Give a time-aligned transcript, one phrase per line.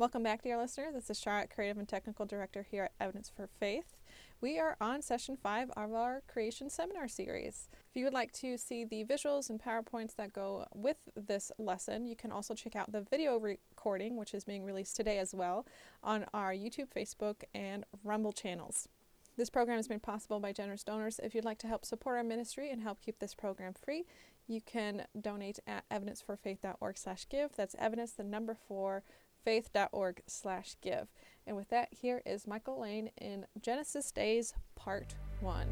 [0.00, 0.90] Welcome back, dear listener.
[0.94, 3.98] This is Charlotte, Creative and Technical Director here at Evidence for Faith.
[4.40, 7.68] We are on session five of our Creation Seminar Series.
[7.90, 12.06] If you would like to see the visuals and PowerPoints that go with this lesson,
[12.06, 15.66] you can also check out the video recording, which is being released today as well,
[16.02, 18.88] on our YouTube, Facebook, and Rumble channels.
[19.36, 21.20] This program is made possible by generous donors.
[21.22, 24.06] If you'd like to help support our ministry and help keep this program free,
[24.48, 27.52] you can donate at evidenceforfaith.org slash give.
[27.54, 29.02] That's evidence, the number four,
[29.44, 31.08] faith.org slash give.
[31.46, 35.66] And with that, here is Michael Lane in Genesis Days Part 1.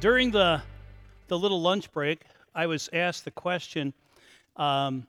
[0.00, 0.62] During the,
[1.26, 2.22] the little lunch break,
[2.54, 3.92] I was asked the question
[4.56, 5.06] um,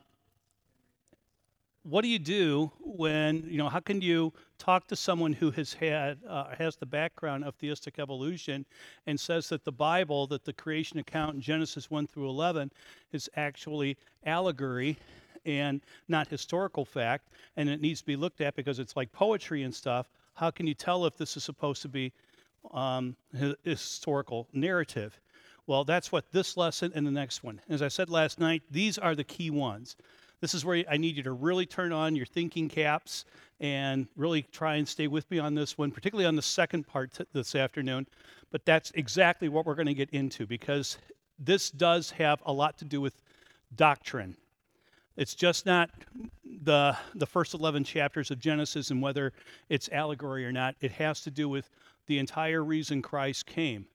[1.84, 5.74] what do you do when you know how can you talk to someone who has
[5.74, 8.66] had uh, has the background of theistic evolution
[9.08, 12.70] and says that the bible that the creation account in genesis 1 through 11
[13.14, 14.98] is actually allegory
[15.46, 19.64] and not historical fact and it needs to be looked at because it's like poetry
[19.64, 20.08] and stuff.
[20.36, 22.14] How can you tell if this is supposed to be
[22.72, 23.16] um,
[23.64, 25.20] historical narrative?
[25.68, 27.62] Well that's what this lesson and the next one.
[27.70, 29.96] As i said last night these are the key ones
[30.42, 33.26] this is where I need you to really turn on your thinking caps
[33.60, 37.14] and really try and stay with me on this one, particularly on the second part
[37.14, 38.08] t- this afternoon.
[38.52, 40.98] But that's exactly what we're going to get into because
[41.38, 43.22] this does have a lot to do with
[43.76, 44.38] doctrine.
[45.18, 45.90] It's just not
[46.64, 49.34] the, the first 11 chapters of Genesis and whether
[49.68, 50.76] it's allegory or not.
[50.80, 51.70] It has to do with
[52.08, 53.86] the entire reason Christ came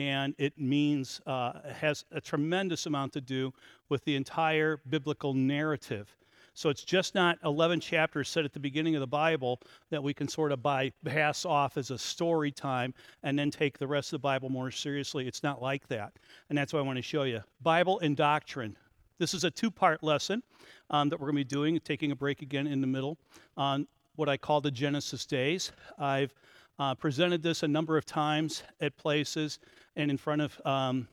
[0.00, 3.52] and it means uh, has a tremendous amount to do
[3.90, 6.16] with the entire biblical narrative.
[6.54, 10.14] So it's just not 11 chapters set at the beginning of the Bible that we
[10.14, 14.22] can sort of bypass off as a story time and then take the rest of
[14.22, 15.28] the Bible more seriously.
[15.28, 16.14] It's not like that.
[16.48, 17.42] And that's what I want to show you.
[17.60, 18.78] Bible and doctrine.
[19.18, 20.42] This is a two part lesson
[20.88, 23.18] um, that we're going to be doing, taking a break again in the middle
[23.58, 23.86] on
[24.16, 25.72] what I call the Genesis days.
[25.98, 26.32] I've
[26.78, 29.58] uh, presented this a number of times at places
[29.96, 31.08] and in front of um,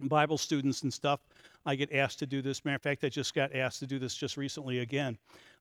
[0.00, 1.20] Bible students and stuff.
[1.66, 2.64] I get asked to do this.
[2.64, 5.18] Matter of fact, I just got asked to do this just recently again.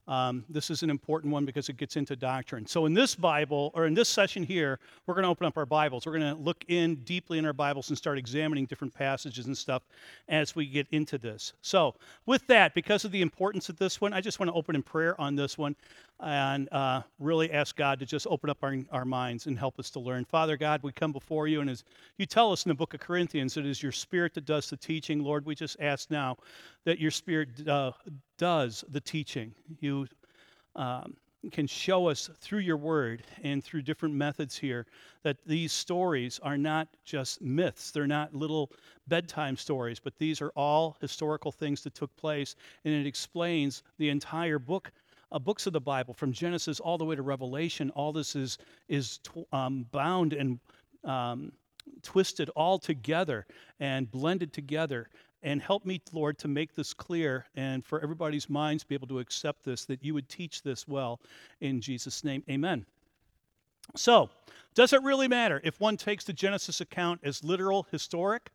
[0.09, 2.65] Um, this is an important one because it gets into doctrine.
[2.65, 5.67] So, in this Bible, or in this session here, we're going to open up our
[5.67, 6.07] Bibles.
[6.07, 9.55] We're going to look in deeply in our Bibles and start examining different passages and
[9.55, 9.83] stuff
[10.27, 11.53] as we get into this.
[11.61, 11.93] So,
[12.25, 14.81] with that, because of the importance of this one, I just want to open in
[14.81, 15.75] prayer on this one
[16.21, 19.91] and uh, really ask God to just open up our, our minds and help us
[19.91, 20.25] to learn.
[20.25, 21.83] Father God, we come before you, and as
[22.17, 24.77] you tell us in the book of Corinthians, it is your Spirit that does the
[24.77, 25.23] teaching.
[25.23, 26.37] Lord, we just ask now
[26.83, 27.91] that your Spirit uh,
[28.39, 29.53] does the teaching.
[29.79, 30.07] You
[30.75, 31.13] um,
[31.51, 34.87] can show us through your word and through different methods here
[35.23, 37.91] that these stories are not just myths.
[37.91, 38.71] They're not little
[39.07, 44.09] bedtime stories, but these are all historical things that took place, and it explains the
[44.09, 44.91] entire book.
[45.31, 48.57] Uh, books of the Bible, from Genesis all the way to Revelation, all this is
[48.87, 50.59] is tw- um, bound and
[51.03, 51.51] um,
[52.01, 53.45] twisted all together
[53.79, 55.07] and blended together
[55.43, 59.19] and help me, Lord, to make this clear and for everybody's minds be able to
[59.19, 61.19] accept this, that you would teach this well.
[61.61, 62.85] In Jesus' name, amen.
[63.95, 64.29] So,
[64.75, 68.51] does it really matter if one takes the Genesis account as literal, historic,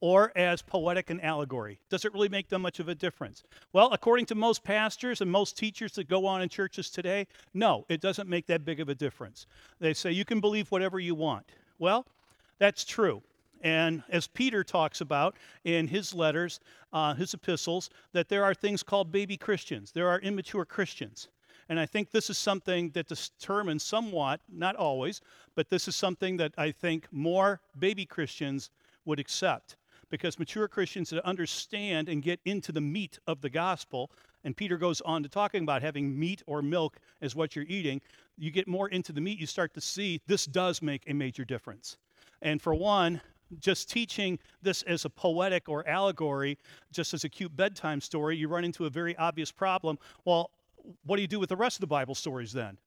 [0.00, 1.78] or as poetic and allegory?
[1.90, 3.44] Does it really make that much of a difference?
[3.72, 7.84] Well, according to most pastors and most teachers that go on in churches today, no,
[7.88, 9.46] it doesn't make that big of a difference.
[9.78, 11.46] They say you can believe whatever you want.
[11.78, 12.06] Well,
[12.58, 13.22] that's true.
[13.60, 16.60] And as Peter talks about in his letters,
[16.92, 21.28] uh, his epistles, that there are things called baby Christians, there are immature Christians.
[21.68, 25.20] And I think this is something that determines somewhat, not always,
[25.54, 28.70] but this is something that I think more baby Christians
[29.04, 29.76] would accept.
[30.10, 34.10] Because mature Christians that understand and get into the meat of the gospel,
[34.42, 38.00] and Peter goes on to talking about having meat or milk as what you're eating,
[38.36, 41.44] you get more into the meat, you start to see this does make a major
[41.44, 41.98] difference.
[42.42, 43.20] And for one,
[43.58, 46.58] just teaching this as a poetic or allegory,
[46.92, 49.98] just as a cute bedtime story, you run into a very obvious problem.
[50.24, 50.50] Well,
[51.04, 52.78] what do you do with the rest of the Bible stories then?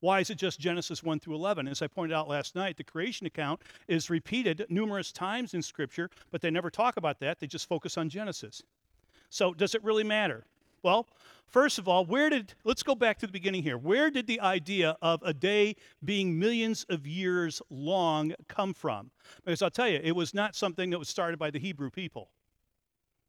[0.00, 1.68] Why is it just Genesis 1 through 11?
[1.68, 6.10] As I pointed out last night, the creation account is repeated numerous times in Scripture,
[6.32, 7.38] but they never talk about that.
[7.38, 8.62] They just focus on Genesis.
[9.30, 10.44] So, does it really matter?
[10.82, 11.06] Well,
[11.46, 13.78] first of all, where did, let's go back to the beginning here.
[13.78, 19.10] Where did the idea of a day being millions of years long come from?
[19.44, 22.30] Because I'll tell you, it was not something that was started by the Hebrew people.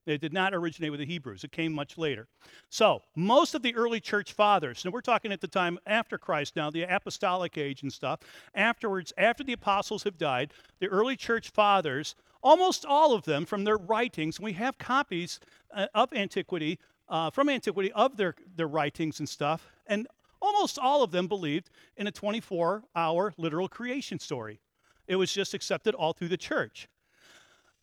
[0.05, 1.45] It did not originate with the Hebrews.
[1.45, 2.27] It came much later.
[2.69, 6.57] So, most of the early church fathers, and we're talking at the time after Christ
[6.57, 8.19] now, the apostolic age and stuff,
[8.53, 13.63] afterwards, after the apostles have died, the early church fathers, almost all of them from
[13.63, 15.39] their writings, we have copies
[15.73, 16.79] uh, of antiquity,
[17.09, 20.07] uh, from antiquity, of their, their writings and stuff, and
[20.41, 24.59] almost all of them believed in a 24 hour literal creation story.
[25.07, 26.87] It was just accepted all through the church.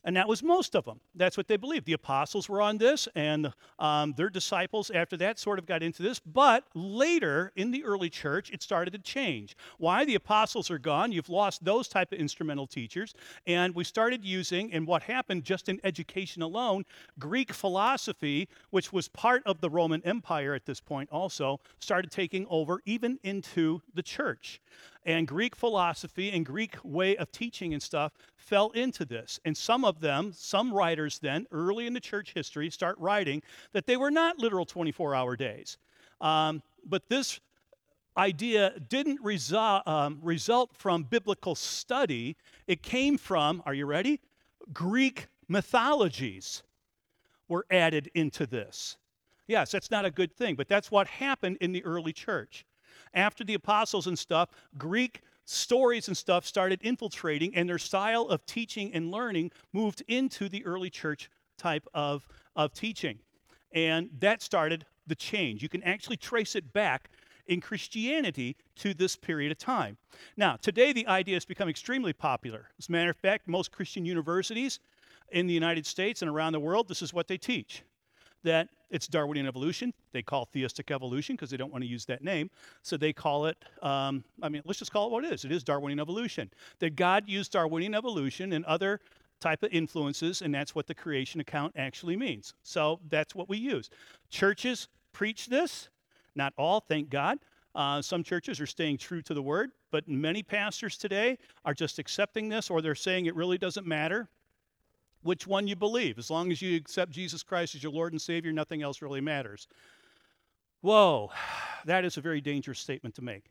[0.03, 0.99] And that was most of them.
[1.13, 1.85] That's what they believed.
[1.85, 6.01] The apostles were on this, and um, their disciples after that sort of got into
[6.01, 6.19] this.
[6.19, 9.55] But later in the early church, it started to change.
[9.77, 10.03] Why?
[10.03, 11.11] The apostles are gone.
[11.11, 13.13] You've lost those type of instrumental teachers.
[13.45, 16.83] And we started using, and what happened just in education alone,
[17.19, 22.47] Greek philosophy, which was part of the Roman Empire at this point also, started taking
[22.49, 24.61] over even into the church
[25.03, 29.39] and Greek philosophy and Greek way of teaching and stuff fell into this.
[29.45, 33.41] And some of them, some writers then, early in the church history, start writing
[33.73, 35.77] that they were not literal 24 hour days.
[36.19, 37.39] Um, but this
[38.17, 42.35] idea didn't resu- um, result from biblical study,
[42.67, 44.19] it came from, are you ready?
[44.73, 46.63] Greek mythologies
[47.47, 48.97] were added into this.
[49.47, 52.65] Yes, that's not a good thing, but that's what happened in the early church
[53.13, 58.45] after the apostles and stuff, Greek stories and stuff started infiltrating, and their style of
[58.45, 63.19] teaching and learning moved into the early church type of, of teaching.
[63.73, 65.61] And that started the change.
[65.63, 67.09] You can actually trace it back
[67.47, 69.97] in Christianity to this period of time.
[70.37, 72.69] Now, today the idea has become extremely popular.
[72.79, 74.79] As a matter of fact, most Christian universities
[75.31, 77.83] in the United States and around the world, this is what they teach
[78.43, 79.93] that it's Darwinian evolution.
[80.11, 82.49] They call theistic evolution because they don't want to use that name.
[82.81, 85.45] So they call it, um, I mean, let's just call it what it is.
[85.45, 86.49] It is Darwinian evolution.
[86.79, 88.99] That God used Darwinian evolution and other
[89.39, 92.53] type of influences, and that's what the creation account actually means.
[92.63, 93.89] So that's what we use.
[94.29, 95.89] Churches preach this,
[96.35, 97.39] not all, thank God.
[97.73, 101.99] Uh, some churches are staying true to the word, but many pastors today are just
[101.99, 104.27] accepting this or they're saying it really doesn't matter
[105.23, 106.17] which one you believe.
[106.17, 109.21] As long as you accept Jesus Christ as your Lord and Savior, nothing else really
[109.21, 109.67] matters.
[110.81, 111.31] Whoa,
[111.85, 113.45] that is a very dangerous statement to make.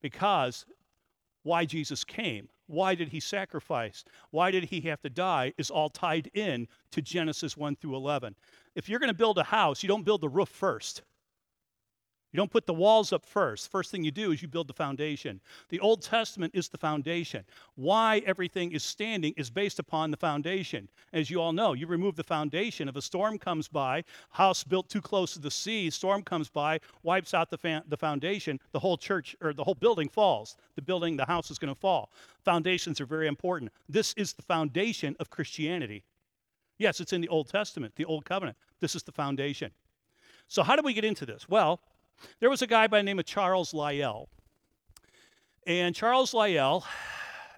[0.00, 0.66] Because
[1.42, 5.88] why Jesus came, why did he sacrifice, why did he have to die, is all
[5.88, 8.34] tied in to Genesis 1 through 11.
[8.74, 11.02] If you're going to build a house, you don't build the roof first.
[12.32, 13.70] You don't put the walls up first.
[13.72, 15.40] First thing you do is you build the foundation.
[15.68, 17.44] The Old Testament is the foundation.
[17.74, 20.88] Why everything is standing is based upon the foundation.
[21.12, 22.88] As you all know, you remove the foundation.
[22.88, 26.78] If a storm comes by, house built too close to the sea, storm comes by,
[27.02, 30.56] wipes out the, fa- the foundation, the whole church or the whole building falls.
[30.76, 32.12] The building, the house is going to fall.
[32.44, 33.72] Foundations are very important.
[33.88, 36.04] This is the foundation of Christianity.
[36.78, 38.56] Yes, it's in the Old Testament, the Old Covenant.
[38.78, 39.72] This is the foundation.
[40.48, 41.48] So, how do we get into this?
[41.48, 41.80] Well,
[42.40, 44.28] there was a guy by the name of Charles Lyell.
[45.66, 46.84] And Charles Lyell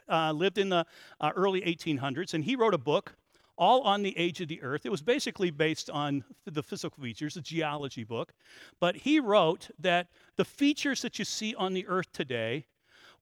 [0.08, 0.84] uh, lived in the
[1.20, 3.14] uh, early 1800s, and he wrote a book
[3.56, 4.86] all on the age of the earth.
[4.86, 8.32] It was basically based on the physical features, a geology book.
[8.80, 12.66] But he wrote that the features that you see on the earth today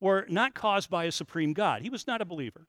[0.01, 1.83] were not caused by a supreme God.
[1.83, 2.67] He was not a believer.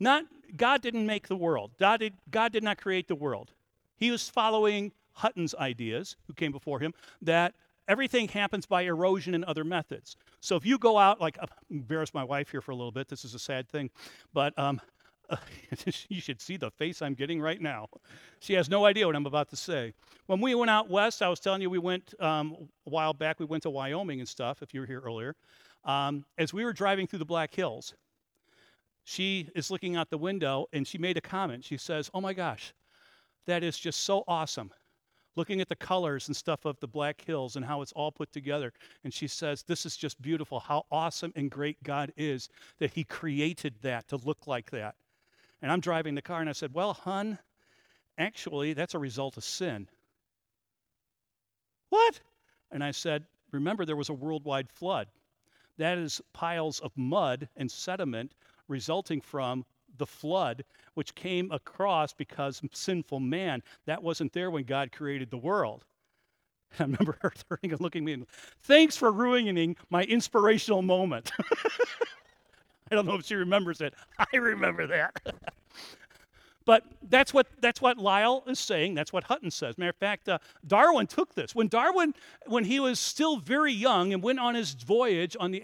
[0.00, 0.24] Not
[0.56, 1.72] God didn't make the world.
[1.78, 3.52] God did, God did not create the world.
[3.96, 7.54] He was following Hutton's ideas, who came before him, that
[7.88, 10.16] everything happens by erosion and other methods.
[10.40, 13.08] So if you go out, like, uh, embarrass my wife here for a little bit,
[13.08, 13.90] this is a sad thing,
[14.32, 14.80] but um,
[15.30, 15.36] uh,
[16.08, 17.88] you should see the face I'm getting right now.
[18.40, 19.94] She has no idea what I'm about to say.
[20.26, 23.40] When we went out west, I was telling you we went um, a while back,
[23.40, 25.34] we went to Wyoming and stuff, if you were here earlier.
[25.84, 27.94] Um, as we were driving through the Black Hills,
[29.04, 31.64] she is looking out the window and she made a comment.
[31.64, 32.74] She says, Oh my gosh,
[33.46, 34.70] that is just so awesome
[35.38, 38.32] looking at the colors and stuff of the Black Hills and how it's all put
[38.32, 38.72] together.
[39.04, 42.48] And she says, This is just beautiful, how awesome and great God is
[42.80, 44.96] that He created that to look like that.
[45.62, 47.38] And I'm driving the car and I said, Well, hun,
[48.18, 49.88] actually, that's a result of sin.
[51.90, 52.20] What?
[52.72, 55.06] And I said, Remember, there was a worldwide flood.
[55.78, 58.32] That is piles of mud and sediment
[58.66, 59.64] resulting from
[59.98, 60.64] the flood,
[60.94, 65.84] which came across because sinful man, that wasn't there when God created the world.
[66.78, 68.26] I remember her turning and looking at me and,
[68.62, 71.30] thanks for ruining my inspirational moment.
[72.90, 73.94] I don't know if she remembers it.
[74.18, 75.14] I remember that.
[76.68, 78.92] But that's what, that's what Lyell is saying.
[78.92, 79.78] That's what Hutton says.
[79.78, 81.54] Matter of fact, uh, Darwin took this.
[81.54, 82.12] When Darwin,
[82.44, 85.62] when he was still very young and went on his voyage on the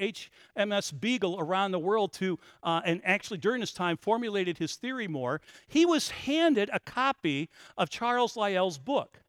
[0.56, 5.06] HMS Beagle around the world to, uh, and actually during his time formulated his theory
[5.06, 9.20] more, he was handed a copy of Charles Lyell's book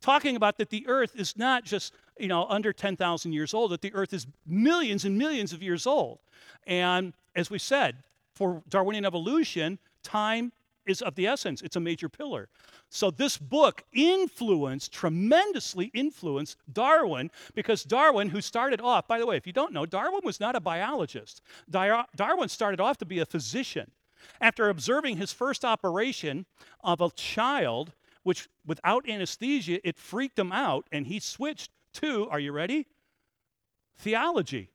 [0.00, 3.80] talking about that the earth is not just you know under 10,000 years old that
[3.80, 6.18] the earth is millions and millions of years old
[6.66, 7.96] and as we said
[8.34, 10.52] for Darwinian evolution time
[10.86, 12.48] is of the essence it's a major pillar
[12.88, 19.36] so this book influenced tremendously influenced Darwin because Darwin who started off by the way
[19.36, 23.26] if you don't know Darwin was not a biologist Darwin started off to be a
[23.26, 23.90] physician
[24.40, 26.46] after observing his first operation
[26.82, 27.92] of a child
[28.26, 32.88] which without anesthesia, it freaked him out, and he switched to, are you ready?
[33.98, 34.70] Theology.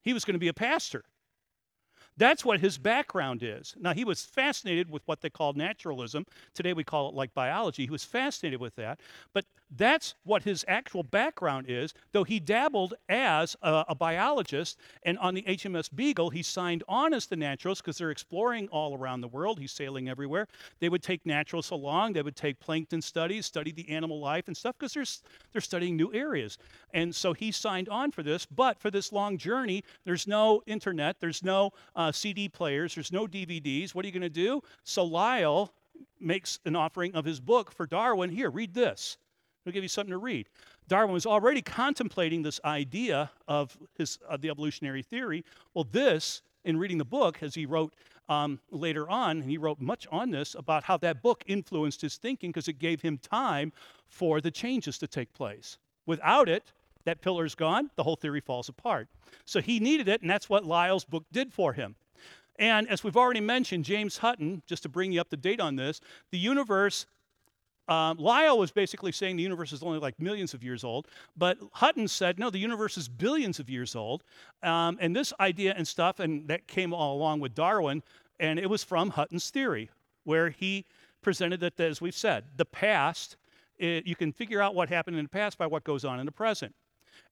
[0.00, 1.04] He was going to be a pastor.
[2.16, 3.74] That's what his background is.
[3.78, 6.26] Now, he was fascinated with what they called naturalism.
[6.54, 7.84] Today we call it like biology.
[7.84, 9.00] He was fascinated with that.
[9.32, 9.44] But
[9.76, 14.78] that's what his actual background is, though he dabbled as a, a biologist.
[15.02, 18.96] And on the HMS Beagle, he signed on as the naturalist because they're exploring all
[18.96, 19.58] around the world.
[19.58, 20.46] He's sailing everywhere.
[20.80, 24.56] They would take naturalists along, they would take plankton studies, study the animal life and
[24.56, 25.04] stuff because they're,
[25.52, 26.58] they're studying new areas.
[26.92, 28.46] And so he signed on for this.
[28.46, 33.12] But for this long journey, there's no internet, there's no uh, uh, CD players, there's
[33.12, 33.94] no DVDs.
[33.94, 34.62] What are you going to do?
[34.82, 35.72] So Lyell
[36.20, 38.30] makes an offering of his book for Darwin.
[38.30, 39.16] Here, read this.
[39.66, 40.48] I'll give you something to read.
[40.88, 45.42] Darwin was already contemplating this idea of his of the evolutionary theory.
[45.72, 47.94] Well, this, in reading the book, as he wrote
[48.28, 52.16] um, later on, and he wrote much on this about how that book influenced his
[52.16, 53.72] thinking because it gave him time
[54.06, 55.78] for the changes to take place.
[56.04, 56.72] Without it,
[57.04, 59.08] that pillar is gone, the whole theory falls apart.
[59.44, 61.96] So he needed it, and that's what Lyell's book did for him.
[62.58, 65.76] And as we've already mentioned, James Hutton, just to bring you up to date on
[65.76, 67.06] this, the universe,
[67.88, 71.58] um, Lyell was basically saying the universe is only like millions of years old, but
[71.72, 74.24] Hutton said, no, the universe is billions of years old.
[74.62, 78.02] Um, and this idea and stuff, and that came all along with Darwin,
[78.40, 79.90] and it was from Hutton's theory,
[80.22, 80.86] where he
[81.22, 83.36] presented that, as we've said, the past,
[83.78, 86.26] it, you can figure out what happened in the past by what goes on in
[86.26, 86.74] the present.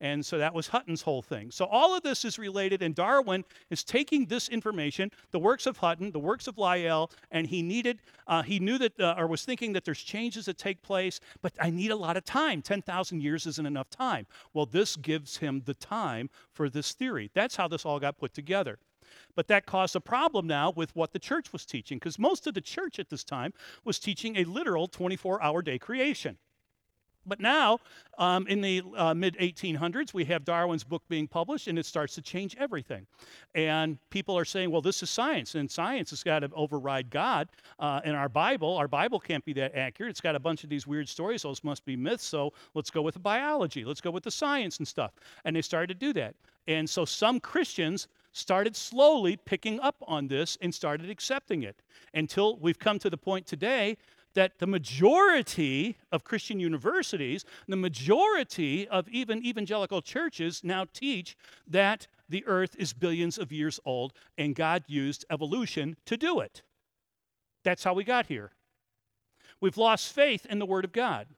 [0.01, 1.51] And so that was Hutton's whole thing.
[1.51, 5.77] So all of this is related, and Darwin is taking this information, the works of
[5.79, 9.45] Hutton, the works of Lyell, and he needed, uh, he knew that, uh, or was
[9.45, 12.63] thinking that there's changes that take place, but I need a lot of time.
[12.63, 14.27] 10,000 years isn't enough time.
[14.53, 17.31] Well, this gives him the time for this theory.
[17.35, 18.79] That's how this all got put together.
[19.35, 22.55] But that caused a problem now with what the church was teaching, because most of
[22.55, 23.53] the church at this time
[23.85, 26.39] was teaching a literal 24 hour day creation.
[27.27, 27.79] But now,
[28.19, 32.15] um, in the uh, mid 1800s, we have Darwin's book being published, and it starts
[32.17, 33.07] to change everything.
[33.55, 37.49] And people are saying, well, this is science, and science has got to override God.
[37.79, 40.11] Uh, in our Bible, our Bible can't be that accurate.
[40.11, 41.43] It's got a bunch of these weird stories.
[41.43, 42.25] Those must be myths.
[42.25, 43.85] So let's go with the biology.
[43.85, 45.13] Let's go with the science and stuff.
[45.45, 46.35] And they started to do that.
[46.67, 51.77] And so some Christians started slowly picking up on this and started accepting it
[52.15, 53.97] until we've come to the point today
[54.35, 61.37] that the majority of Christian universities, the majority of even evangelical churches now teach
[61.67, 66.63] that the earth is billions of years old and God used evolution to do it.
[67.65, 68.53] That's how we got here.
[69.61, 71.29] We've lost faith in the Word of God.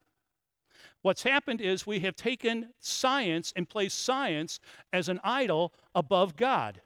[1.02, 4.60] What's happened is we have taken science and placed science
[4.92, 6.80] as an idol above God.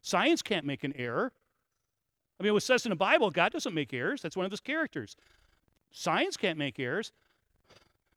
[0.00, 1.32] Science can't make an error.
[2.42, 4.20] I mean, it says in the Bible, God doesn't make errors.
[4.20, 5.16] That's one of his characters.
[5.92, 7.12] Science can't make errors.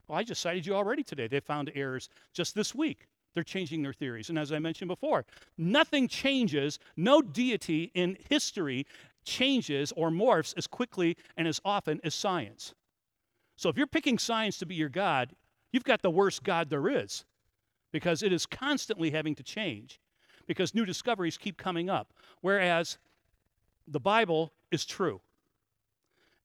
[0.08, 1.28] Well, I just cited you already today.
[1.28, 3.08] They found errors just this week.
[3.36, 4.30] They're changing their theories.
[4.30, 5.26] And as I mentioned before,
[5.60, 8.88] nothing changes, no deity in history
[9.26, 12.74] changes or morphs as quickly and as often as science.
[13.58, 15.36] So if you're picking science to be your God,
[15.72, 17.26] you've got the worst God there is
[17.92, 20.00] because it is constantly having to change
[20.48, 22.12] because new discoveries keep coming up.
[22.42, 22.98] Whereas
[23.88, 25.22] the Bible is true.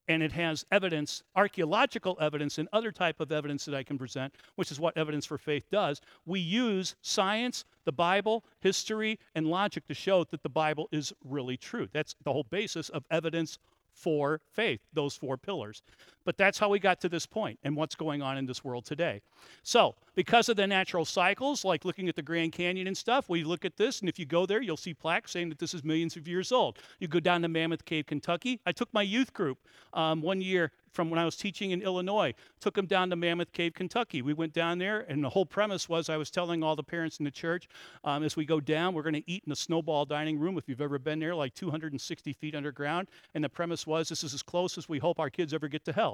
[0.07, 4.35] And it has evidence, archaeological evidence, and other type of evidence that I can present,
[4.55, 6.01] which is what evidence for faith does.
[6.25, 11.55] We use science, the Bible, history, and logic to show that the Bible is really
[11.55, 11.87] true.
[11.93, 13.57] That's the whole basis of evidence
[13.93, 15.81] for faith, those four pillars.
[16.23, 18.85] But that's how we got to this point and what's going on in this world
[18.85, 19.21] today.
[19.63, 23.43] So, because of the natural cycles, like looking at the Grand Canyon and stuff, we
[23.43, 25.83] look at this, and if you go there, you'll see plaques saying that this is
[25.83, 26.79] millions of years old.
[26.99, 28.59] You go down to Mammoth Cave, Kentucky.
[28.65, 29.57] I took my youth group
[29.93, 33.53] um, one year from when I was teaching in Illinois, took them down to Mammoth
[33.53, 34.21] Cave, Kentucky.
[34.21, 37.19] We went down there, and the whole premise was I was telling all the parents
[37.19, 37.69] in the church
[38.03, 40.57] um, as we go down, we're going to eat in the snowball dining room.
[40.57, 43.07] If you've ever been there, like 260 feet underground.
[43.33, 45.85] And the premise was this is as close as we hope our kids ever get
[45.85, 46.10] to hell.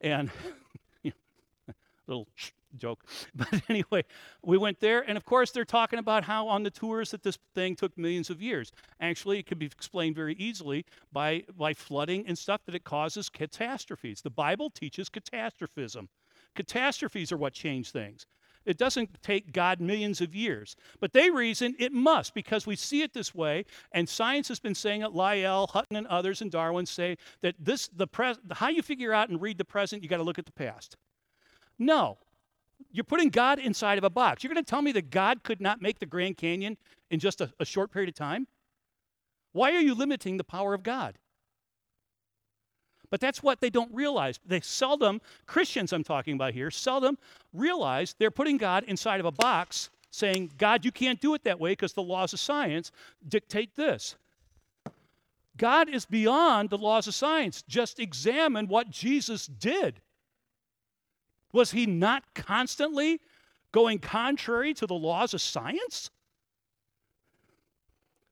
[0.00, 0.30] And
[2.06, 2.28] little
[2.76, 3.04] joke.
[3.34, 4.04] But anyway,
[4.44, 7.38] we went there, and of course, they're talking about how on the tours that this
[7.54, 8.72] thing took millions of years.
[9.00, 13.28] Actually, it can be explained very easily by, by flooding and stuff that it causes
[13.28, 14.22] catastrophes.
[14.22, 16.08] The Bible teaches catastrophism.
[16.54, 18.26] Catastrophes are what change things.
[18.66, 20.76] It doesn't take God millions of years.
[21.00, 24.74] But they reason it must because we see it this way, and science has been
[24.74, 25.12] saying it.
[25.12, 29.28] Lyell, Hutton, and others, and Darwin say that this the pres- how you figure out
[29.28, 30.96] and read the present, you got to look at the past.
[31.78, 32.18] No,
[32.92, 34.42] you're putting God inside of a box.
[34.42, 36.76] You're going to tell me that God could not make the Grand Canyon
[37.10, 38.46] in just a, a short period of time?
[39.52, 41.18] Why are you limiting the power of God?
[43.10, 44.38] But that's what they don't realize.
[44.46, 47.18] They seldom, Christians I'm talking about here, seldom
[47.52, 51.60] realize they're putting God inside of a box saying, God, you can't do it that
[51.60, 52.92] way because the laws of science
[53.28, 54.16] dictate this.
[55.56, 57.62] God is beyond the laws of science.
[57.68, 60.00] Just examine what Jesus did.
[61.52, 63.20] Was he not constantly
[63.72, 66.10] going contrary to the laws of science?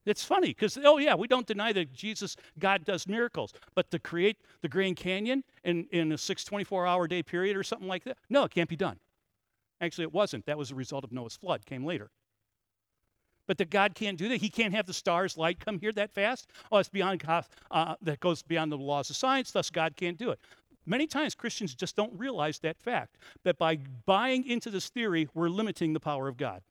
[0.09, 3.99] It's funny because, oh, yeah, we don't deny that Jesus, God does miracles, but to
[3.99, 8.05] create the Grand Canyon in, in a 6 24 hour day period or something like
[8.05, 8.99] that, no, it can't be done.
[9.81, 10.47] Actually, it wasn't.
[10.47, 12.11] That was a result of Noah's flood, came later.
[13.47, 14.38] But that God can't do that.
[14.38, 16.49] He can't have the stars light come here that fast.
[16.73, 17.23] Oh, it's beyond,
[17.71, 20.41] uh, that goes beyond the laws of science, thus God can't do it.
[20.87, 25.50] Many times Christians just don't realize that fact, that by buying into this theory, we're
[25.50, 26.62] limiting the power of God,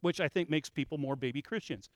[0.00, 1.88] which I think makes people more baby Christians.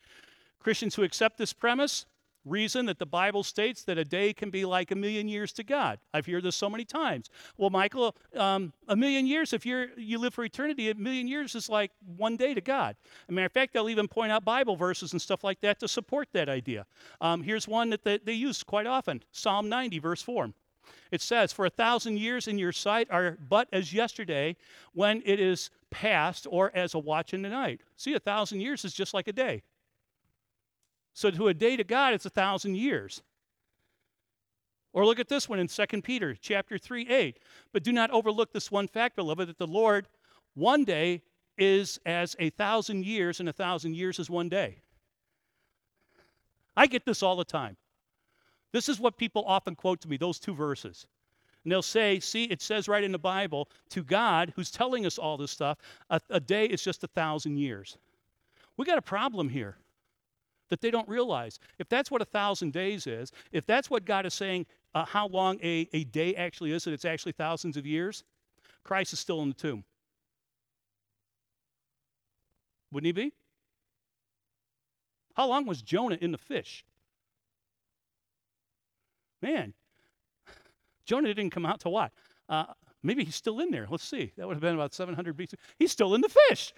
[0.60, 2.06] Christians who accept this premise
[2.44, 5.64] reason that the Bible states that a day can be like a million years to
[5.64, 5.98] God.
[6.12, 7.30] I've heard this so many times.
[7.56, 11.54] Well, Michael, um, a million years, if you're, you live for eternity, a million years
[11.54, 12.96] is like one day to God.
[13.04, 15.80] As a matter of fact, they'll even point out Bible verses and stuff like that
[15.80, 16.86] to support that idea.
[17.20, 20.50] Um, here's one that they, they use quite often Psalm 90, verse 4.
[21.10, 24.56] It says, For a thousand years in your sight are but as yesterday
[24.92, 27.80] when it is past, or as a watch in the night.
[27.96, 29.62] See, a thousand years is just like a day.
[31.12, 33.22] So to a day to God, it's a thousand years.
[34.92, 37.38] Or look at this one in 2 Peter chapter 3, 8.
[37.72, 40.08] But do not overlook this one fact, beloved, that the Lord
[40.54, 41.22] one day
[41.56, 44.82] is as a thousand years, and a thousand years is one day.
[46.76, 47.76] I get this all the time.
[48.74, 51.06] This is what people often quote to me, those two verses.
[51.62, 55.16] And they'll say, see, it says right in the Bible, to God, who's telling us
[55.16, 55.78] all this stuff,
[56.10, 57.98] a, a day is just a thousand years.
[58.76, 59.76] We got a problem here
[60.70, 61.60] that they don't realize.
[61.78, 65.28] If that's what a thousand days is, if that's what God is saying, uh, how
[65.28, 68.24] long a, a day actually is, that it's actually thousands of years,
[68.82, 69.84] Christ is still in the tomb.
[72.90, 73.32] Wouldn't he be?
[75.34, 76.84] How long was Jonah in the fish?
[79.44, 79.74] Man,
[81.04, 82.12] Jonah didn't come out to what?
[82.48, 82.64] Uh,
[83.02, 83.86] maybe he's still in there.
[83.90, 84.32] Let's see.
[84.38, 85.54] That would have been about 700 BC.
[85.78, 86.72] He's still in the fish.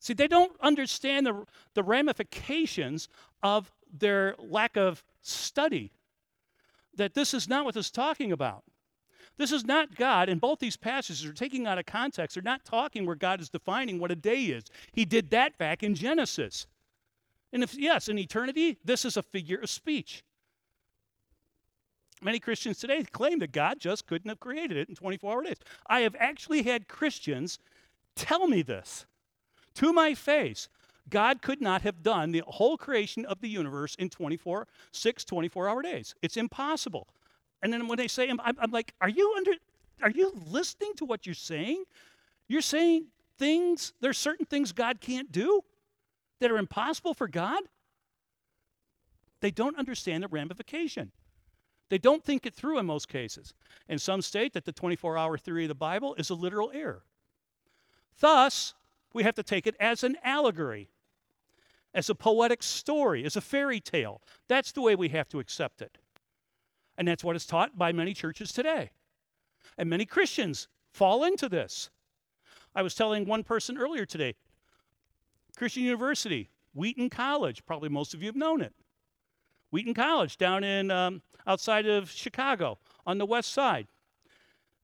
[0.00, 1.44] See, they don't understand the,
[1.74, 3.08] the ramifications
[3.44, 5.92] of their lack of study.
[6.96, 8.64] That this is not what this is talking about.
[9.36, 12.34] This is not God, and both these passages are taking out of context.
[12.34, 14.64] They're not talking where God is defining what a day is.
[14.90, 16.66] He did that back in Genesis.
[17.52, 20.24] And if, yes, in eternity, this is a figure of speech.
[22.22, 25.58] Many Christians today claim that God just couldn't have created it in 24 hour days.
[25.86, 27.58] I have actually had Christians
[28.16, 29.06] tell me this
[29.74, 30.68] to my face.
[31.08, 35.68] God could not have done the whole creation of the universe in 24, six 24
[35.68, 36.14] hour days.
[36.22, 37.08] It's impossible.
[37.62, 39.52] And then when they say, I'm, I'm like, are you under,
[40.02, 41.84] are you listening to what you're saying?
[42.48, 43.06] You're saying
[43.38, 45.62] things, there's certain things God can't do
[46.40, 47.62] that are impossible for God?
[49.40, 51.12] They don't understand the ramification.
[51.88, 53.54] They don't think it through in most cases.
[53.88, 57.02] And some state that the 24 hour theory of the Bible is a literal error.
[58.20, 58.74] Thus,
[59.14, 60.90] we have to take it as an allegory,
[61.94, 64.20] as a poetic story, as a fairy tale.
[64.48, 65.98] That's the way we have to accept it.
[66.98, 68.90] And that's what is taught by many churches today.
[69.78, 71.90] And many Christians fall into this.
[72.74, 74.34] I was telling one person earlier today
[75.56, 78.74] Christian University, Wheaton College, probably most of you have known it.
[79.70, 83.86] Wheaton College down in um, outside of Chicago on the west side.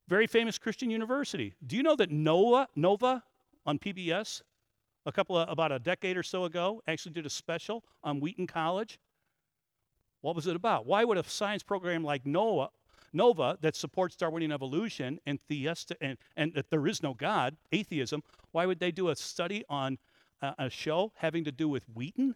[0.09, 1.55] Very famous Christian university.
[1.66, 3.23] Do you know that Nova, Nova
[3.64, 4.42] on PBS,
[5.07, 8.47] a couple of, about a decade or so ago, actually did a special on Wheaton
[8.47, 8.99] College?
[10.20, 10.87] What was it about?
[10.87, 12.68] Why would a science program like NOAA,
[13.12, 18.23] Nova that supports Darwinian evolution and theist and, and that there is no God, atheism,
[18.51, 19.99] why would they do a study on
[20.42, 22.35] a, a show having to do with Wheaton?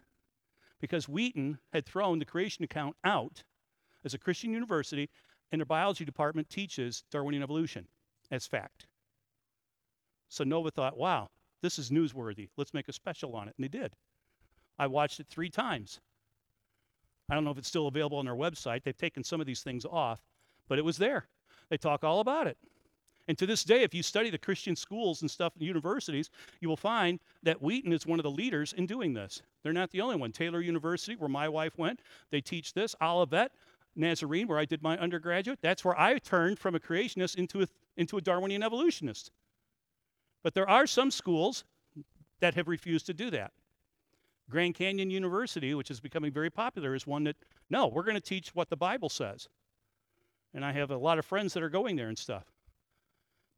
[0.79, 3.43] Because Wheaton had thrown the creation account out
[4.05, 5.09] as a Christian university
[5.51, 7.87] and their biology department teaches Darwinian evolution
[8.31, 8.87] as fact.
[10.29, 11.29] So Nova thought, wow,
[11.61, 12.49] this is newsworthy.
[12.55, 13.55] Let's make a special on it.
[13.57, 13.93] And they did.
[14.77, 15.99] I watched it three times.
[17.29, 18.83] I don't know if it's still available on their website.
[18.83, 20.21] They've taken some of these things off,
[20.67, 21.27] but it was there.
[21.69, 22.57] They talk all about it.
[23.29, 26.75] And to this day, if you study the Christian schools and stuff universities, you will
[26.75, 29.43] find that Wheaton is one of the leaders in doing this.
[29.61, 30.31] They're not the only one.
[30.31, 32.95] Taylor University, where my wife went, they teach this.
[32.99, 33.51] Olivet,
[33.95, 37.67] Nazarene, where I did my undergraduate, that's where I turned from a creationist into a,
[37.97, 39.29] into a Darwinian evolutionist.
[40.41, 41.65] But there are some schools
[42.39, 43.51] that have refused to do that.
[44.49, 47.35] Grand Canyon University, which is becoming very popular, is one that,
[47.69, 49.47] no, we're going to teach what the Bible says.
[50.55, 52.45] And I have a lot of friends that are going there and stuff.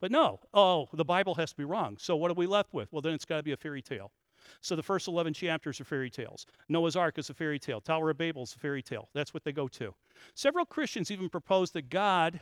[0.02, 1.96] But no, oh, the Bible has to be wrong.
[2.00, 2.92] So what are we left with?
[2.92, 4.12] Well, then it's got to be a fairy tale.
[4.60, 6.48] So the first 11 chapters are fairy tales.
[6.68, 7.80] Noah's Ark is a fairy tale.
[7.80, 9.08] Tower of Babel is a fairy tale.
[9.14, 9.94] That's what they go to.
[10.34, 12.40] Several Christians even propose that God,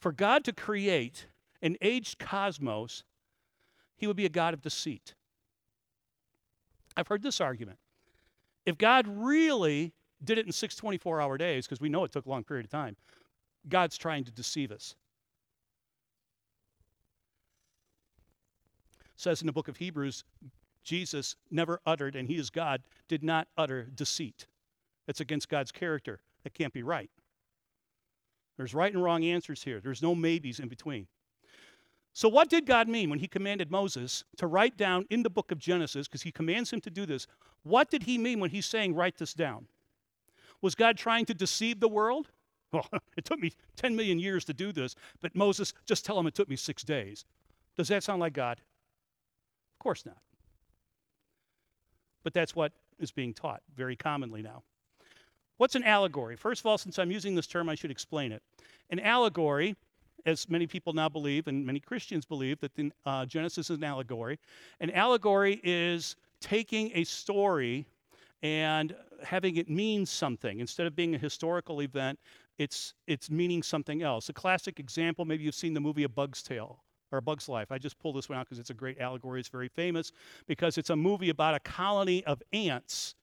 [0.00, 1.28] for God to create
[1.62, 3.04] an aged cosmos,
[3.96, 5.14] he would be a God of deceit.
[6.96, 7.78] I've heard this argument.
[8.66, 9.92] If God really
[10.24, 12.66] did it in six 24 hour days, because we know it took a long period
[12.66, 12.96] of time,
[13.68, 14.96] God's trying to deceive us.
[19.22, 20.24] Says in the book of Hebrews,
[20.84, 24.46] Jesus never uttered, and he is God, did not utter deceit.
[25.06, 26.20] That's against God's character.
[26.44, 27.10] That can't be right.
[28.56, 29.80] There's right and wrong answers here.
[29.80, 31.06] There's no maybes in between.
[32.14, 35.50] So, what did God mean when he commanded Moses to write down in the book
[35.50, 37.26] of Genesis, because he commands him to do this?
[37.62, 39.66] What did he mean when he's saying, write this down?
[40.60, 42.28] Was God trying to deceive the world?
[42.72, 46.26] Well, it took me 10 million years to do this, but Moses, just tell him
[46.26, 47.26] it took me six days.
[47.76, 48.62] Does that sound like God?
[49.82, 50.18] Course not.
[52.22, 54.62] But that's what is being taught very commonly now.
[55.56, 56.36] What's an allegory?
[56.36, 58.44] First of all, since I'm using this term, I should explain it.
[58.90, 59.74] An allegory
[60.24, 63.82] as many people now believe, and many Christians believe, that the, uh, Genesis is an
[63.82, 64.38] allegory.
[64.78, 67.84] An allegory is taking a story
[68.44, 70.60] and having it mean something.
[70.60, 72.20] Instead of being a historical event,
[72.56, 74.28] it's, it's meaning something else.
[74.28, 76.78] A classic example, maybe you've seen the movie A Bug's Tale
[77.12, 77.70] or Bug's Life.
[77.70, 79.40] I just pulled this one out because it's a great allegory.
[79.40, 80.12] It's very famous
[80.46, 83.14] because it's a movie about a colony of ants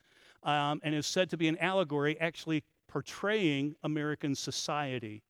[0.44, 5.22] um, and is said to be an allegory actually portraying American society.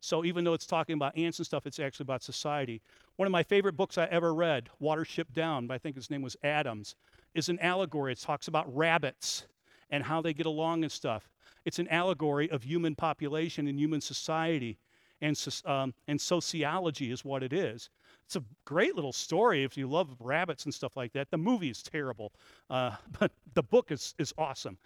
[0.00, 2.80] So even though it's talking about ants and stuff, it's actually about society.
[3.16, 6.36] One of my favorite books I ever read, Watership Down, I think his name was
[6.44, 6.94] Adams,
[7.34, 8.12] is an allegory.
[8.12, 9.46] It talks about rabbits
[9.90, 11.28] and how they get along and stuff.
[11.64, 14.78] It's an allegory of human population and human society,
[15.20, 17.90] and, um, and sociology is what it is.
[18.28, 21.30] It's a great little story if you love rabbits and stuff like that.
[21.30, 22.34] The movie is terrible,
[22.68, 24.76] uh, but the book is, is awesome.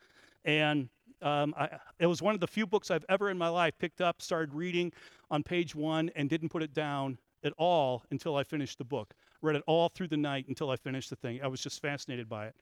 [0.45, 0.89] And
[1.23, 4.01] um, I, it was one of the few books I've ever in my life picked
[4.01, 4.93] up, started reading
[5.29, 9.13] on page one, and didn't put it down at all until I finished the book.
[9.41, 11.43] Read it all through the night until I finished the thing.
[11.43, 12.55] I was just fascinated by it.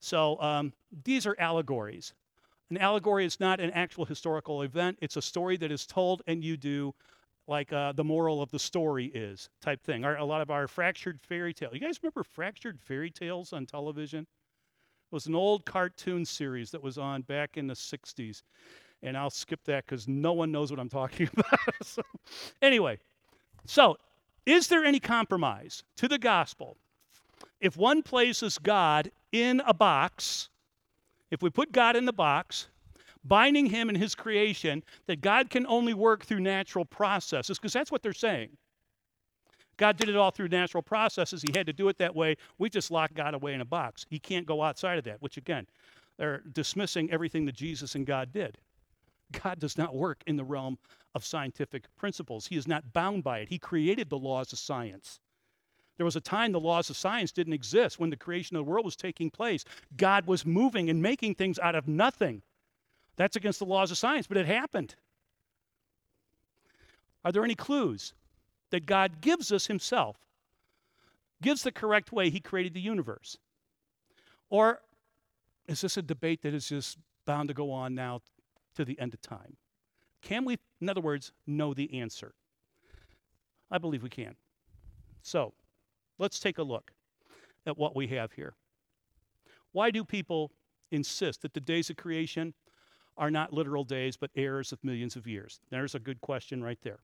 [0.00, 2.12] So um, these are allegories.
[2.68, 6.44] An allegory is not an actual historical event, it's a story that is told, and
[6.44, 6.94] you do
[7.48, 10.04] like uh, the moral of the story is type thing.
[10.04, 11.70] Our, a lot of our fractured fairy tale.
[11.72, 14.20] You guys remember fractured fairy tales on television?
[14.20, 18.42] It was an old cartoon series that was on back in the 60s.
[19.02, 21.58] And I'll skip that because no one knows what I'm talking about.
[21.82, 22.02] so,
[22.60, 22.98] anyway,
[23.64, 23.96] so
[24.44, 26.76] is there any compromise to the gospel
[27.60, 30.50] if one places God in a box?
[31.30, 32.68] If we put God in the box,
[33.24, 37.92] binding him and his creation, that God can only work through natural processes, because that's
[37.92, 38.50] what they're saying.
[39.76, 41.42] God did it all through natural processes.
[41.42, 42.36] He had to do it that way.
[42.58, 44.04] We just locked God away in a box.
[44.10, 45.66] He can't go outside of that, which again,
[46.16, 48.58] they're dismissing everything that Jesus and God did.
[49.30, 50.78] God does not work in the realm
[51.14, 52.46] of scientific principles.
[52.46, 53.48] He is not bound by it.
[53.48, 55.20] He created the laws of science.
[55.96, 58.70] There was a time the laws of science didn't exist when the creation of the
[58.70, 59.64] world was taking place.
[59.96, 62.42] God was moving and making things out of nothing.
[63.18, 64.94] That's against the laws of science, but it happened.
[67.22, 68.14] Are there any clues?
[68.70, 70.16] that God gives us Himself,
[71.42, 73.38] gives the correct way He created the universe?
[74.50, 74.80] Or
[75.66, 78.20] is this a debate that is just bound to go on now
[78.74, 79.56] to the end of time?
[80.22, 82.34] Can we, in other words, know the answer?
[83.70, 84.34] I believe we can.
[85.22, 85.52] So
[86.18, 86.92] let's take a look
[87.66, 88.54] at what we have here.
[89.72, 90.52] Why do people
[90.90, 92.54] insist that the days of creation
[93.18, 95.60] are not literal days, but errors of millions of years?
[95.70, 97.00] There's a good question right there.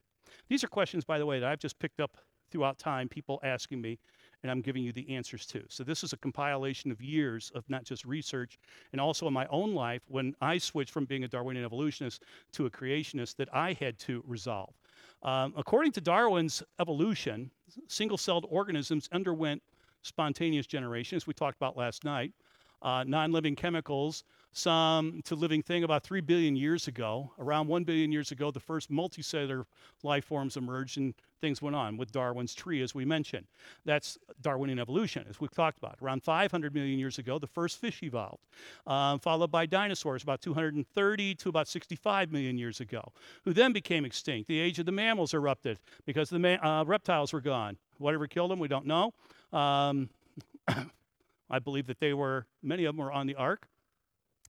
[0.48, 2.16] These are questions, by the way, that I've just picked up
[2.50, 3.98] throughout time, people asking me,
[4.42, 5.64] and I'm giving you the answers to.
[5.68, 8.58] So this is a compilation of years of not just research,
[8.92, 12.22] and also in my own life when I switched from being a Darwinian evolutionist
[12.52, 14.74] to a creationist that I had to resolve.
[15.22, 17.50] Um, according to Darwin's evolution,
[17.88, 19.62] single celled organisms underwent
[20.02, 22.32] spontaneous generation, as we talked about last night.
[22.82, 24.24] Uh, non living chemicals,
[24.56, 27.32] some to living thing about 3 billion years ago.
[27.38, 29.64] Around 1 billion years ago, the first multicellular
[30.02, 33.46] life forms emerged and things went on with Darwin's tree, as we mentioned.
[33.84, 35.98] That's Darwinian evolution, as we've talked about.
[36.00, 38.44] Around 500 million years ago, the first fish evolved,
[38.86, 43.12] uh, followed by dinosaurs about 230 to about 65 million years ago,
[43.44, 44.48] who then became extinct.
[44.48, 47.76] The age of the mammals erupted because the ma- uh, reptiles were gone.
[47.98, 49.12] Whatever killed them, we don't know.
[49.52, 50.08] Um,
[51.50, 53.68] I believe that they were, many of them were on the ark,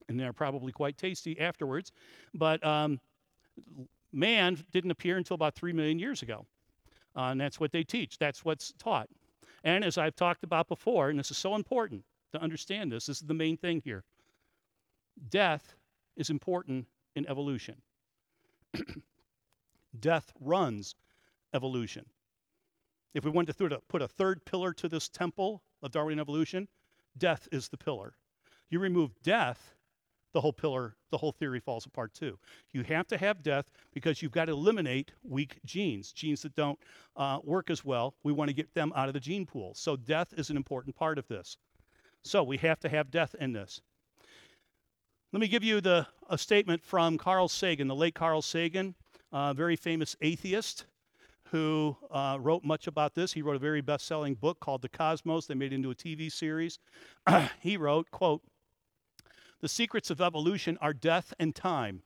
[0.08, 1.92] and they're probably quite tasty afterwards.
[2.34, 3.00] But um,
[4.12, 6.46] man didn't appear until about three million years ago.
[7.16, 9.08] Uh, and that's what they teach, that's what's taught.
[9.64, 13.22] And as I've talked about before, and this is so important to understand this, this
[13.22, 14.04] is the main thing here
[15.30, 15.74] death
[16.16, 17.76] is important in evolution.
[20.00, 20.94] death runs
[21.54, 22.04] evolution.
[23.14, 26.68] If we wanted to put a third pillar to this temple of Darwinian evolution,
[27.16, 28.14] death is the pillar.
[28.68, 29.74] You remove death,
[30.32, 32.38] the whole pillar, the whole theory falls apart too.
[32.72, 36.78] You have to have death because you've got to eliminate weak genes, genes that don't
[37.16, 38.14] uh, work as well.
[38.22, 39.72] We want to get them out of the gene pool.
[39.74, 41.56] So death is an important part of this.
[42.22, 43.80] So we have to have death in this.
[45.32, 48.94] Let me give you the, a statement from Carl Sagan, the late Carl Sagan,
[49.32, 50.86] uh, very famous atheist
[51.50, 53.32] who uh, wrote much about this.
[53.32, 55.46] He wrote a very best-selling book called The Cosmos.
[55.46, 56.78] They made it into a TV series.
[57.60, 58.42] he wrote, quote,
[59.60, 62.02] "The secrets of evolution are death and time.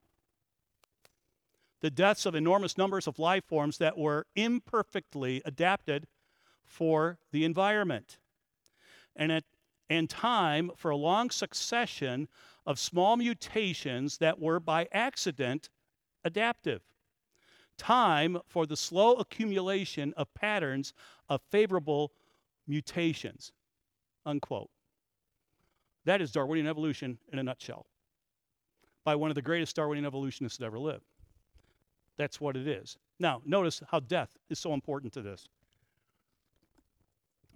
[1.81, 6.07] The deaths of enormous numbers of life forms that were imperfectly adapted
[6.65, 8.19] for the environment.
[9.17, 9.45] And, it,
[9.89, 12.29] and time for a long succession
[12.67, 15.71] of small mutations that were by accident
[16.23, 16.83] adaptive
[17.81, 20.93] time for the slow accumulation of patterns
[21.31, 22.13] of favorable
[22.67, 23.53] mutations.
[24.27, 24.71] Unquote.
[26.05, 27.87] That is Darwinian evolution in a nutshell
[29.05, 31.05] by one of the greatest Darwinian evolutionists that ever lived.
[32.17, 32.99] That's what it is.
[33.19, 35.49] Now, notice how death is so important to this.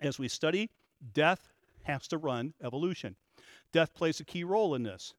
[0.00, 0.70] As we study,
[1.12, 1.52] death
[1.82, 3.16] has to run evolution.
[3.72, 5.14] Death plays a key role in this.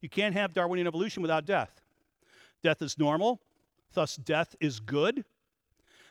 [0.00, 1.80] You can't have Darwinian evolution without death.
[2.62, 3.40] Death is normal,
[3.92, 5.24] Thus, death is good.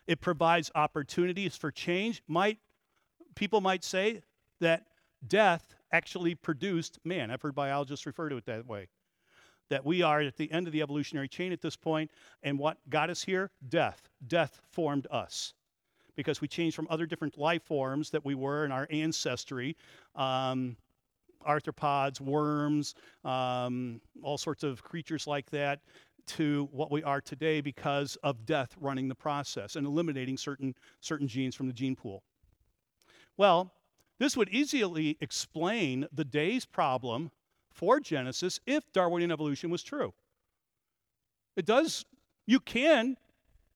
[0.08, 2.24] It provides opportunities for change.
[2.28, 2.58] Might
[3.36, 4.22] people might say
[4.60, 4.88] that
[5.26, 7.32] death actually produced man.
[7.32, 8.88] I've heard biologists refer to it that way.
[9.70, 12.12] That we are at the end of the evolutionary chain at this point,
[12.44, 13.52] and what got us here?
[13.70, 14.10] Death.
[14.28, 15.54] Death formed us
[16.16, 19.76] because we changed from other different life forms that we were in our ancestry.
[20.16, 20.76] Um,
[21.48, 25.80] arthropods, worms, um, all sorts of creatures like that,
[26.28, 31.28] to what we are today because of death running the process and eliminating certain, certain
[31.28, 32.24] genes from the gene pool.
[33.38, 33.74] Well,
[34.20, 37.32] this would easily explain the days problem
[37.72, 40.14] for Genesis if Darwinian evolution was true.
[41.56, 42.06] It does,
[42.46, 43.18] you can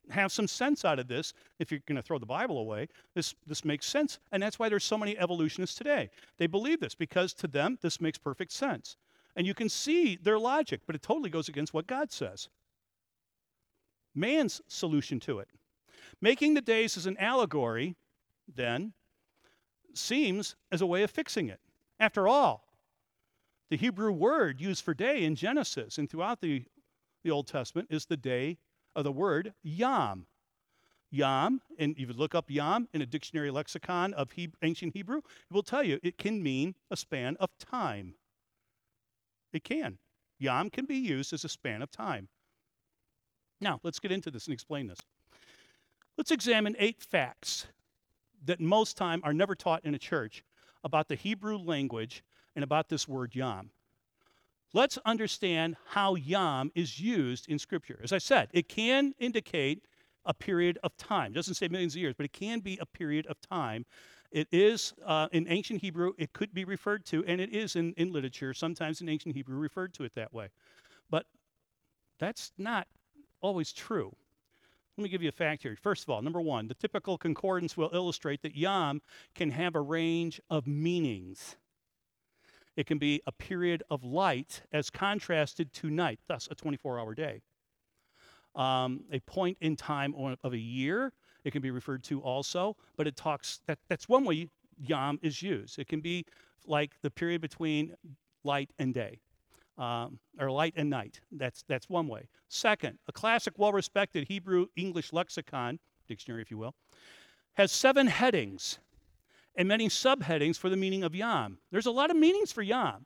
[0.10, 2.90] have some sense out of this if you're going to throw the Bible away.
[3.16, 4.20] This, this makes sense.
[4.32, 6.10] And that's why there's so many evolutionists today.
[6.38, 8.98] They believe this because to them, this makes perfect sense.
[9.36, 12.50] And you can see their logic, but it totally goes against what God says.
[14.14, 15.48] Man's solution to it.
[16.22, 17.96] Making the days as an allegory,
[18.54, 18.94] then,
[19.98, 21.60] seems as a way of fixing it.
[22.00, 22.66] After all,
[23.70, 26.64] the Hebrew word used for day in Genesis and throughout the,
[27.24, 28.58] the Old Testament is the day
[28.96, 30.28] of the word yom.
[31.10, 34.32] Yom, and if you look up yom in a dictionary lexicon of
[34.64, 38.16] ancient Hebrew, it will tell you it can mean a span of time.
[39.54, 40.00] It can.
[40.40, 42.30] Yom can be used as a span of time.
[43.62, 45.00] Now, let's get into this and explain this.
[46.18, 47.68] Let's examine eight facts
[48.46, 50.44] that most time are never taught in a church
[50.84, 52.24] about the Hebrew language
[52.56, 53.72] and about this word yom.
[54.74, 58.00] Let's understand how yom is used in Scripture.
[58.04, 59.84] As I said, it can indicate
[60.26, 61.32] a period of time.
[61.32, 63.86] It doesn't say millions of years, but it can be a period of time
[64.34, 67.94] it is uh, in ancient Hebrew, it could be referred to, and it is in,
[67.98, 70.50] in literature, sometimes in ancient Hebrew, referred to it that way.
[71.10, 71.28] But
[72.20, 72.88] That's not
[73.42, 74.16] always true.
[74.98, 75.76] Let me give you a fact here.
[75.82, 79.02] First of all, number one, the typical concordance will illustrate that Yom
[79.34, 81.56] can have a range of meanings.
[82.76, 87.16] It can be a period of light as contrasted to night, thus a 24 hour
[87.16, 87.42] day.
[88.56, 91.12] Um, a point in time of a year,
[91.44, 94.48] it can be referred to also, but it talks, that, that's one way
[94.80, 95.80] Yom is used.
[95.80, 96.26] It can be
[96.68, 97.96] like the period between
[98.44, 99.20] light and day
[99.78, 101.22] um, or light and night.
[101.32, 102.28] That's, that's one way.
[102.48, 106.76] Second, a classic, well respected Hebrew English lexicon, dictionary if you will,
[107.54, 108.80] has seven headings
[109.56, 111.58] and many subheadings for the meaning of Yom.
[111.72, 113.06] There's a lot of meanings for Yom,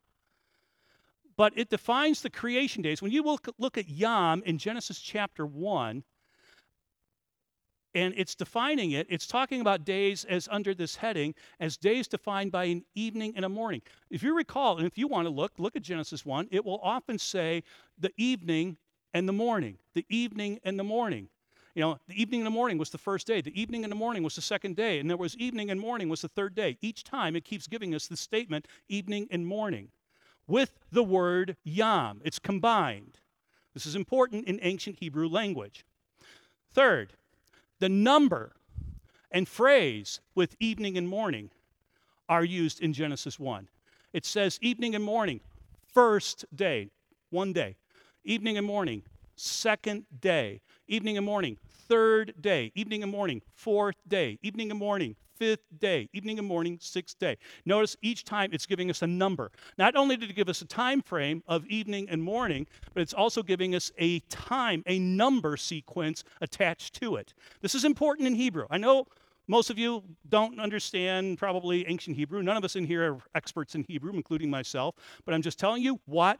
[1.35, 3.01] but it defines the creation days.
[3.01, 6.03] When you look, look at Yom in Genesis chapter 1,
[7.97, 9.07] and it's defining it.
[9.09, 13.43] It's talking about days as under this heading as days defined by an evening and
[13.43, 13.81] a morning.
[14.11, 16.79] If you recall, and if you want to look, look at Genesis 1, it will
[16.83, 17.63] often say
[17.97, 18.77] the evening
[19.15, 21.29] and the morning, the evening and the morning.
[21.73, 23.97] You know, the evening and the morning was the first day, the evening and the
[23.97, 26.77] morning was the second day, and there was evening and morning was the third day.
[26.81, 29.89] Each time it keeps giving us the statement evening and morning
[30.45, 32.21] with the word yom.
[32.23, 33.17] It's combined.
[33.73, 35.83] This is important in ancient Hebrew language.
[36.71, 37.13] Third,
[37.79, 38.53] the number
[39.31, 41.49] and phrase with evening and morning
[42.29, 43.67] are used in Genesis 1.
[44.13, 45.41] It says evening and morning,
[45.93, 46.89] first day,
[47.29, 47.75] one day.
[48.23, 49.03] Evening and morning,
[49.35, 50.61] second day.
[50.87, 52.71] Evening and morning, third day.
[52.75, 54.39] Evening and morning, fourth day.
[54.41, 57.37] Evening and morning, fifth day, evening and morning, sixth day.
[57.65, 59.51] Notice each time it's giving us a number.
[59.77, 63.13] Not only did it give us a time frame of evening and morning, but it's
[63.13, 67.33] also giving us a time, a number sequence attached to it.
[67.61, 68.65] This is important in Hebrew.
[68.69, 69.05] I know
[69.47, 72.43] most of you don't understand probably ancient Hebrew.
[72.43, 74.95] None of us in here are experts in Hebrew, including myself,
[75.25, 76.39] but I'm just telling you what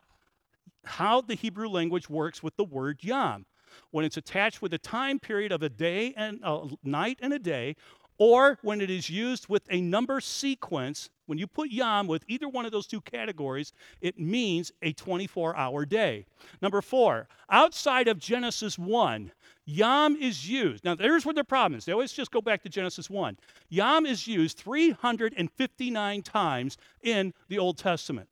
[0.83, 3.45] how the Hebrew language works with the word yom
[3.91, 7.39] when it's attached with a time period of a day and a night and a
[7.39, 7.75] day,
[8.17, 12.47] or when it is used with a number sequence, when you put yom with either
[12.47, 16.25] one of those two categories, it means a 24 hour day.
[16.61, 19.31] Number four, outside of Genesis 1,
[19.65, 20.83] yom is used.
[20.83, 21.85] Now, there's where the problem is.
[21.85, 23.37] They always just go back to Genesis 1.
[23.69, 28.29] Yom is used 359 times in the Old Testament.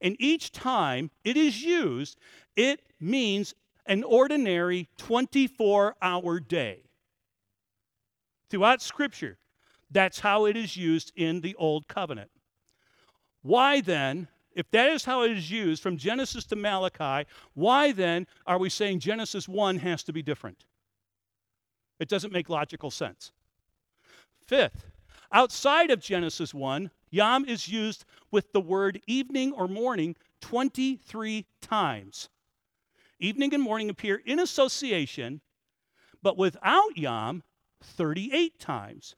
[0.00, 2.18] And each time it is used,
[2.56, 3.54] it means
[3.86, 6.84] an ordinary 24 hour day
[8.52, 9.38] throughout Scripture.
[9.90, 12.30] That's how it is used in the Old Covenant.
[13.40, 18.26] Why then, if that is how it is used from Genesis to Malachi, why then
[18.46, 20.66] are we saying Genesis 1 has to be different?
[21.98, 23.32] It doesn't make logical sense.
[24.46, 24.84] Fifth,
[25.32, 32.28] outside of Genesis 1, Yom is used with the word evening or morning 23 times.
[33.18, 35.40] Evening and morning appear in association,
[36.22, 37.42] but without Yom,
[37.82, 39.16] 38 times.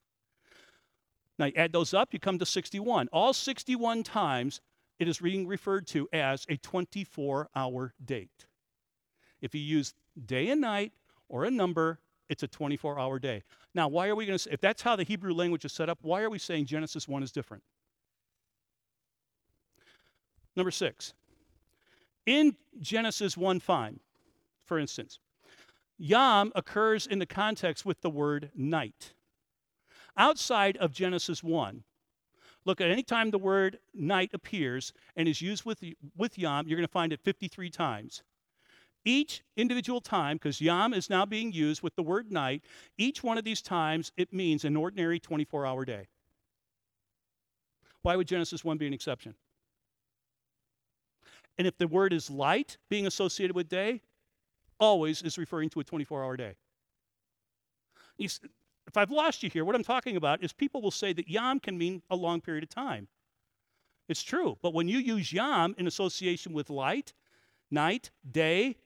[1.38, 3.08] Now, you add those up, you come to 61.
[3.12, 4.60] All 61 times,
[4.98, 8.46] it is being referred to as a 24 hour date.
[9.40, 9.94] If you use
[10.26, 10.92] day and night
[11.28, 11.98] or a number,
[12.28, 13.42] it's a 24 hour day.
[13.74, 15.88] Now, why are we going to say, if that's how the Hebrew language is set
[15.88, 17.62] up, why are we saying Genesis 1 is different?
[20.56, 21.14] Number six,
[22.26, 23.98] in Genesis 1 5,
[24.64, 25.18] for instance,
[25.98, 29.14] Yom occurs in the context with the word night.
[30.16, 31.84] Outside of Genesis 1,
[32.64, 35.82] look at any time the word night appears and is used with,
[36.16, 38.22] with Yom, you're going to find it 53 times.
[39.04, 42.64] Each individual time, because Yom is now being used with the word night,
[42.96, 46.08] each one of these times it means an ordinary 24 hour day.
[48.02, 49.34] Why would Genesis 1 be an exception?
[51.58, 54.00] And if the word is light being associated with day,
[54.78, 56.54] always is referring to a 24 hour day.
[58.18, 61.60] if I've lost you here, what I'm talking about is people will say that yom
[61.60, 63.08] can mean a long period of time.
[64.08, 67.14] It's true, but when you use yom in association with light,
[67.70, 68.76] night, day,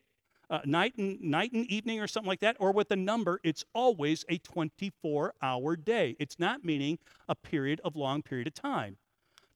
[0.50, 3.64] uh, night and night and evening or something like that, or with a number, it's
[3.74, 6.16] always a 24-hour day.
[6.18, 6.98] It's not meaning
[7.28, 8.96] a period of long period of time.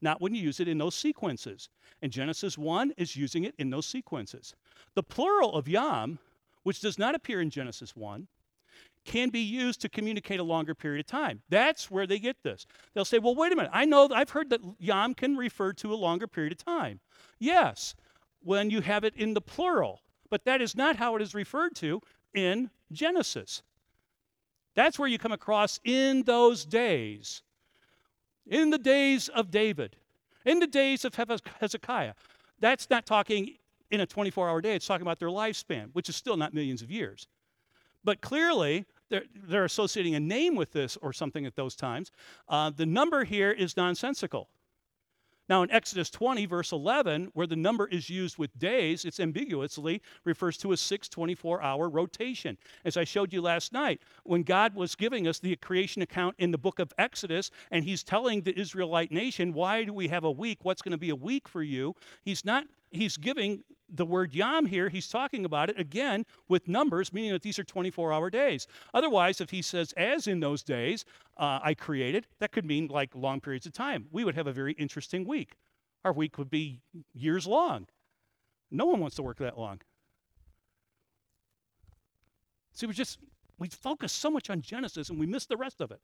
[0.00, 1.68] Not when you use it in those sequences.
[2.02, 4.54] And Genesis 1 is using it in those sequences.
[4.94, 6.18] The plural of yom
[6.62, 8.26] which does not appear in Genesis 1,
[9.04, 11.42] can be used to communicate a longer period of time.
[11.48, 12.66] That's where they get this.
[12.94, 13.72] They'll say, well, wait a minute.
[13.74, 17.00] I know, I've heard that yom can refer to a longer period of time.
[17.38, 17.96] Yes,
[18.42, 21.74] when you have it in the plural, but that is not how it is referred
[21.76, 22.00] to
[22.32, 23.62] in Genesis.
[24.74, 27.42] That's where you come across in those days,
[28.46, 29.96] in the days of David,
[30.46, 32.14] in the days of Hezekiah.
[32.60, 33.56] That's not talking
[33.92, 36.82] in a 24 hour day, it's talking about their lifespan, which is still not millions
[36.82, 37.28] of years.
[38.02, 42.10] But clearly, they're, they're associating a name with this or something at those times.
[42.48, 44.48] Uh, the number here is nonsensical.
[45.48, 50.00] Now, in Exodus 20, verse 11, where the number is used with days, it's ambiguously
[50.24, 52.56] refers to a six 24 hour rotation.
[52.84, 56.52] As I showed you last night, when God was giving us the creation account in
[56.52, 60.30] the book of Exodus, and He's telling the Israelite nation, Why do we have a
[60.30, 60.60] week?
[60.62, 61.94] What's going to be a week for you?
[62.22, 63.64] He's not he's giving
[63.94, 67.64] the word yom here, he's talking about it again with numbers, meaning that these are
[67.64, 68.66] 24 hour days.
[68.94, 71.04] Otherwise, if he says, as in those days
[71.36, 74.06] uh, I created, that could mean like long periods of time.
[74.10, 75.56] We would have a very interesting week.
[76.04, 76.80] Our week would be
[77.14, 77.86] years long.
[78.70, 79.80] No one wants to work that long.
[82.72, 83.18] See, we just,
[83.58, 86.00] we focus so much on Genesis and we miss the rest of it.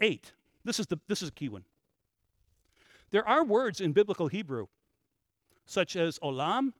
[0.00, 0.32] Eight.
[0.64, 1.64] This is, the, this is a key one.
[3.12, 4.66] There are words in biblical Hebrew
[5.70, 6.72] such as olam,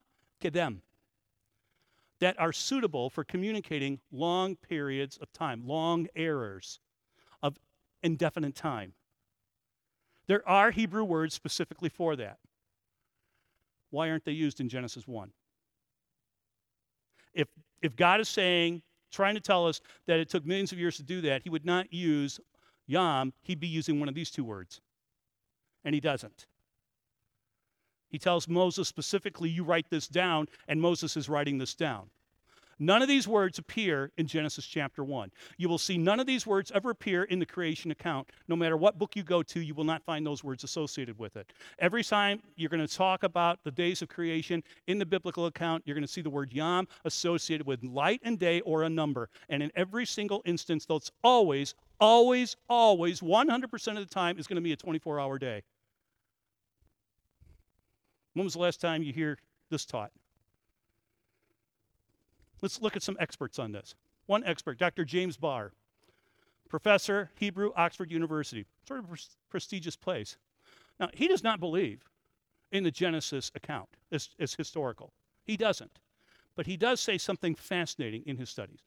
[0.43, 0.78] kedem,
[2.18, 6.80] that are suitable for communicating long periods of time, long errors
[7.41, 7.57] of
[8.03, 8.93] indefinite time.
[10.26, 12.38] There are Hebrew words specifically for that.
[13.91, 15.30] Why aren't they used in Genesis 1?
[17.32, 17.47] If,
[17.82, 18.82] if God is saying,
[19.12, 21.64] trying to tell us that it took millions of years to do that, he would
[21.64, 22.41] not use
[22.86, 24.80] yom, he'd be using one of these two words.
[25.84, 26.47] And he doesn't.
[28.11, 32.11] He tells Moses specifically, You write this down, and Moses is writing this down.
[32.83, 35.31] None of these words appear in Genesis chapter 1.
[35.59, 38.31] You will see none of these words ever appear in the creation account.
[38.49, 41.37] No matter what book you go to, you will not find those words associated with
[41.37, 41.53] it.
[41.79, 45.83] Every time you're going to talk about the days of creation in the biblical account,
[45.85, 49.29] you're going to see the word yom associated with light and day or a number.
[49.51, 54.57] And in every single instance, that's always, always, always, 100% of the time is going
[54.57, 55.63] to be a 24 hour day.
[58.35, 59.39] When was the last time you hear
[59.70, 60.12] this taught?
[62.62, 63.95] Let's look at some experts on this.
[64.26, 65.05] One expert, Dr.
[65.05, 65.72] James Barr,
[66.68, 69.16] professor, Hebrew, Oxford University, sort of a
[69.49, 70.37] prestigious place.
[70.99, 72.05] Now, he does not believe
[72.70, 75.12] in the Genesis account as, as historical.
[75.45, 75.99] He doesn't.
[76.55, 78.81] But he does say something fascinating in his studies.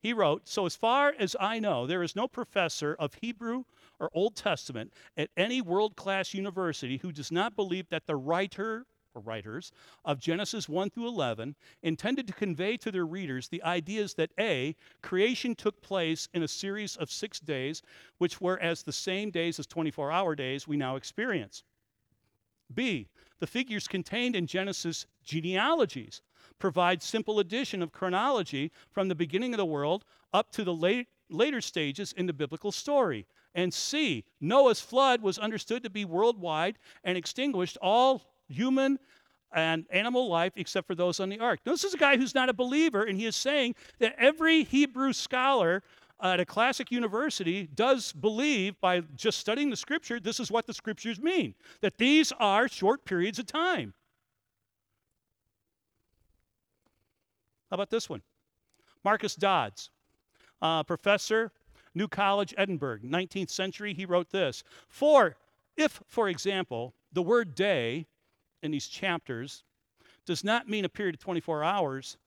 [0.00, 3.64] He wrote So, as far as I know, there is no professor of Hebrew
[4.00, 8.86] or Old Testament at any world class university who does not believe that the writer
[9.14, 9.72] or writers
[10.04, 14.76] of Genesis 1 through 11 intended to convey to their readers the ideas that A,
[15.02, 17.82] creation took place in a series of six days,
[18.18, 21.64] which were as the same days as 24 hour days we now experience.
[22.74, 23.08] B,
[23.40, 26.22] the figures contained in Genesis genealogies
[26.58, 31.08] provide simple addition of chronology from the beginning of the world up to the late,
[31.30, 33.26] later stages in the biblical story.
[33.58, 39.00] And C, Noah's flood was understood to be worldwide and extinguished all human
[39.52, 41.58] and animal life except for those on the ark.
[41.66, 44.62] Now, this is a guy who's not a believer, and he is saying that every
[44.62, 45.82] Hebrew scholar
[46.22, 50.72] at a classic university does believe by just studying the scripture, this is what the
[50.72, 53.92] scriptures mean that these are short periods of time.
[57.70, 58.22] How about this one?
[59.02, 59.90] Marcus Dods,
[60.62, 61.50] uh, professor,
[61.94, 65.36] New College, Edinburgh, 19th century, he wrote this For
[65.76, 68.06] if, for example, the word day
[68.62, 69.64] in these chapters
[70.26, 72.18] does not mean a period of 24 hours,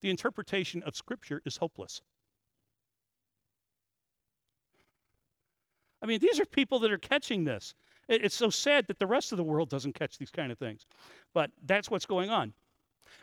[0.00, 2.02] the interpretation of Scripture is hopeless.
[6.02, 7.74] I mean, these are people that are catching this.
[8.08, 10.86] It's so sad that the rest of the world doesn't catch these kind of things.
[11.32, 12.52] But that's what's going on.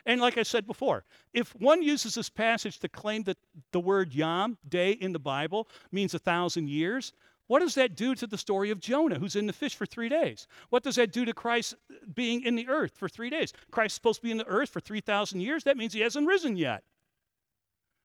[0.06, 3.38] And like I said before, if one uses this passage to claim that
[3.72, 7.14] the word yom, day in the Bible, means a thousand years,
[7.48, 10.08] what does that do to the story of Jonah, who's in the fish for three
[10.08, 10.48] days?
[10.70, 11.74] What does that do to Christ
[12.14, 13.54] being in the earth for three days?
[13.72, 15.64] Christ's supposed to be in the earth for 3,000 years.
[15.64, 16.84] That means he hasn't risen yet.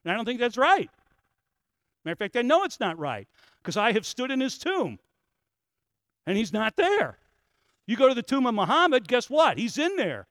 [0.03, 0.89] And I don't think that's right.
[2.05, 3.29] Matter of fact, I know it's not right
[3.63, 4.99] because I have stood in his tomb
[6.27, 7.19] and he's not there.
[7.87, 9.59] You go to the tomb of Muhammad, guess what?
[9.59, 10.27] He's in there.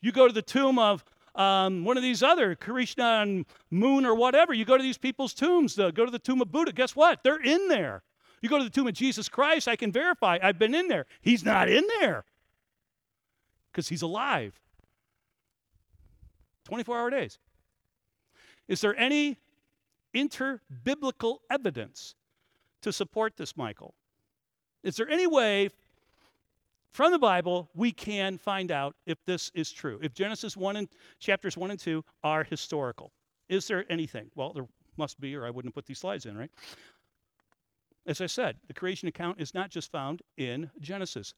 [0.00, 4.14] You go to the tomb of um, one of these other Krishna and Moon or
[4.14, 4.52] whatever.
[4.52, 5.78] You go to these people's tombs.
[5.78, 6.72] Uh, go to the tomb of Buddha.
[6.72, 7.22] Guess what?
[7.22, 8.02] They're in there.
[8.40, 11.06] You go to the tomb of Jesus Christ, I can verify I've been in there.
[11.20, 12.24] He's not in there
[13.70, 14.58] because he's alive.
[16.64, 17.38] 24 hour days.
[18.68, 19.36] Is there any
[20.14, 22.14] interbiblical evidence
[22.82, 23.94] to support this, Michael?
[24.82, 25.70] Is there any way
[26.92, 29.98] from the Bible we can find out if this is true?
[30.02, 30.88] If Genesis 1 and
[31.18, 33.12] chapters 1 and 2 are historical?
[33.48, 34.30] Is there anything?
[34.34, 34.66] Well, there
[34.96, 36.50] must be, or I wouldn't put these slides in, right?
[38.06, 41.34] As I said, the creation account is not just found in Genesis.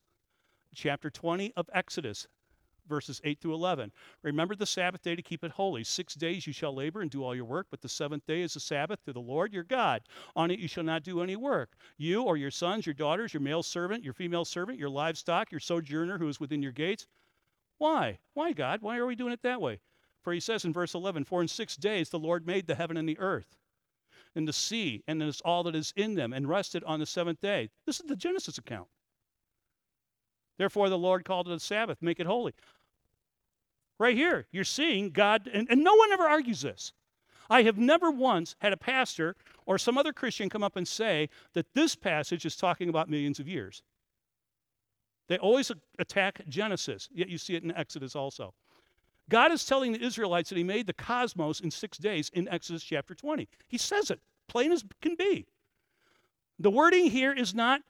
[0.74, 2.26] Chapter 20 of Exodus
[2.86, 3.92] verses 8 through 11.
[4.22, 5.84] Remember the Sabbath day to keep it holy.
[5.84, 8.56] Six days you shall labor and do all your work, but the seventh day is
[8.56, 10.02] a Sabbath to the Lord your God.
[10.36, 11.76] On it you shall not do any work.
[11.96, 15.60] You or your sons, your daughters, your male servant, your female servant, your livestock, your
[15.60, 17.06] sojourner who is within your gates.
[17.78, 18.18] Why?
[18.34, 18.82] Why, God?
[18.82, 19.80] Why are we doing it that way?
[20.22, 22.96] For he says in verse 11, For in six days the Lord made the heaven
[22.96, 23.56] and the earth
[24.34, 27.70] and the sea and all that is in them and rested on the seventh day.
[27.86, 28.88] This is the Genesis account.
[30.58, 32.54] Therefore, the Lord called it a Sabbath, make it holy.
[33.98, 36.92] Right here, you're seeing God, and, and no one ever argues this.
[37.48, 39.36] I have never once had a pastor
[39.66, 43.38] or some other Christian come up and say that this passage is talking about millions
[43.38, 43.82] of years.
[45.28, 48.54] They always attack Genesis, yet you see it in Exodus also.
[49.28, 52.82] God is telling the Israelites that He made the cosmos in six days in Exodus
[52.82, 53.48] chapter 20.
[53.68, 55.46] He says it, plain as can be.
[56.58, 57.82] The wording here is not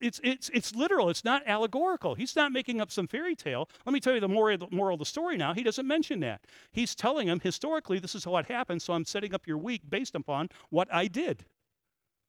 [0.00, 1.08] it's, it's, it's literal.
[1.08, 2.14] It's not allegorical.
[2.14, 3.68] He's not making up some fairy tale.
[3.84, 5.54] Let me tell you the moral, moral of the story now.
[5.54, 6.42] He doesn't mention that.
[6.72, 10.14] He's telling them historically this is what happened, so I'm setting up your week based
[10.14, 11.44] upon what I did.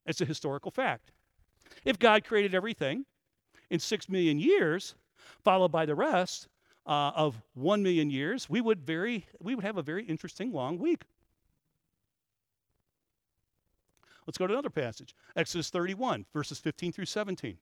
[0.06, 1.12] It's a historical fact.
[1.84, 3.06] If God created everything
[3.70, 4.96] in six million years,
[5.44, 6.48] followed by the rest
[6.86, 10.78] uh, of one million years, we would, very, we would have a very interesting long
[10.78, 11.04] week.
[14.28, 17.58] Let's go to another passage Exodus 31, verses 15 through 17.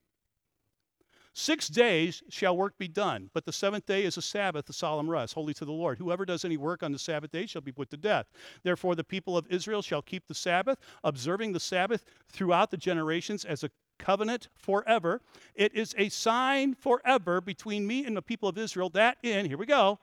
[1.38, 5.10] Six days shall work be done, but the seventh day is a Sabbath, a solemn
[5.10, 5.98] rest, holy to the Lord.
[5.98, 8.28] Whoever does any work on the Sabbath day shall be put to death.
[8.64, 13.44] Therefore, the people of Israel shall keep the Sabbath, observing the Sabbath throughout the generations
[13.44, 15.22] as a covenant forever.
[15.56, 19.58] It is a sign forever between me and the people of Israel that in, here
[19.58, 20.00] we go,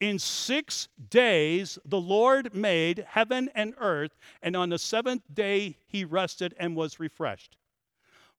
[0.00, 6.04] in six days the Lord made heaven and earth, and on the seventh day he
[6.04, 7.56] rested and was refreshed.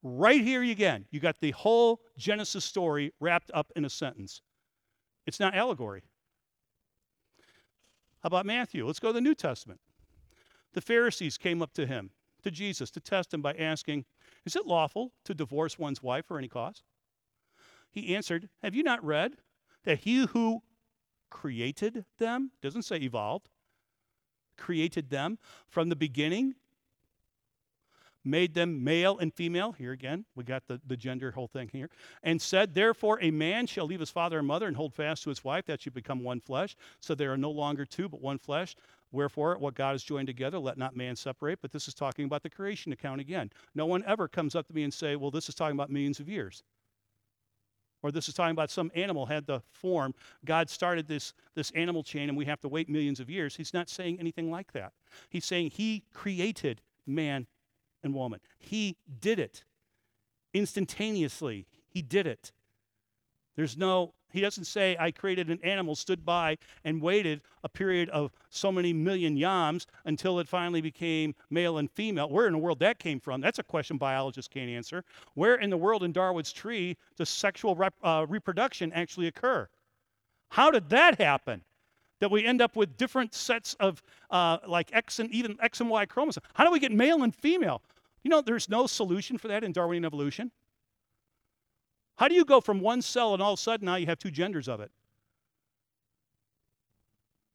[0.03, 4.41] Right here again, you got the whole Genesis story wrapped up in a sentence.
[5.26, 6.03] It's not allegory.
[8.22, 8.86] How about Matthew?
[8.86, 9.80] Let's go to the New Testament.
[10.74, 12.12] The Pharisees came up to him,
[12.43, 14.06] to Jesus, to test him by asking,
[14.45, 16.84] Is it lawful to divorce one's wife for any cause?
[17.89, 19.38] He answered, Have you not read
[19.86, 20.62] that he who
[21.36, 23.50] created them, doesn't say evolved,
[24.58, 26.56] created them from the beginning,
[28.24, 29.74] made them male and female.
[29.74, 31.90] Here again, we got the, the gender whole thing here.
[32.24, 35.30] And said, Therefore, a man shall leave his father and mother and hold fast to
[35.30, 36.78] his wife, that she become one flesh.
[37.02, 38.78] So they are no longer two, but one flesh.
[39.12, 41.60] Wherefore, what God has joined together, let not man separate.
[41.62, 43.52] But this is talking about the creation account again.
[43.76, 46.22] No one ever comes up to me and say, Well, this is talking about millions
[46.22, 46.64] of years
[48.06, 50.14] or this is talking about some animal had the form.
[50.45, 53.56] God started this, this animal chain and we have to wait millions of years.
[53.56, 54.93] He's not saying anything like that.
[55.28, 57.47] He's saying he created man
[58.03, 58.41] and woman.
[58.60, 59.64] He did it
[60.53, 61.66] instantaneously.
[61.88, 62.51] He did it.
[63.56, 68.10] There's no he doesn't say, I created an animal, stood by, and waited a period
[68.10, 72.30] of so many million yams until it finally became male and female.
[72.30, 73.42] Where in the world that came from?
[73.42, 75.04] That's a question biologists can't answer.
[75.34, 79.68] Where in the world in Darwin's tree does sexual rep, uh, reproduction actually occur?
[80.50, 81.62] How did that happen?
[82.20, 85.90] That we end up with different sets of uh, like X and even X and
[85.90, 86.46] Y chromosomes.
[86.54, 87.82] How do we get male and female?
[88.24, 90.52] You know, there's no solution for that in Darwinian evolution.
[92.16, 94.20] How do you go from one cell and all of a sudden now you have
[94.20, 94.91] two genders of it?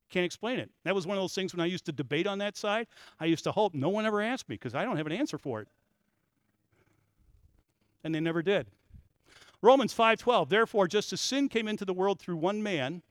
[0.09, 0.69] Can't explain it.
[0.83, 2.87] That was one of those things when I used to debate on that side.
[3.19, 5.37] I used to hope no one ever asked me because I don't have an answer
[5.37, 5.67] for it.
[8.03, 8.67] And they never did.
[9.61, 13.03] Romans 5:12 Therefore just as sin came into the world through one man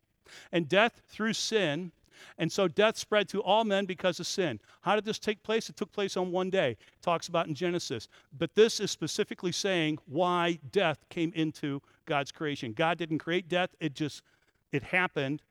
[0.53, 1.93] and death through sin
[2.39, 4.61] and so death spread to all men because of sin.
[4.83, 5.69] How did this take place?
[5.69, 6.73] It took place on one day.
[6.73, 8.09] It talks about in Genesis.
[8.37, 12.73] But this is specifically saying why death came into God's creation.
[12.73, 14.23] God didn't create death, it just
[14.73, 15.43] it happened.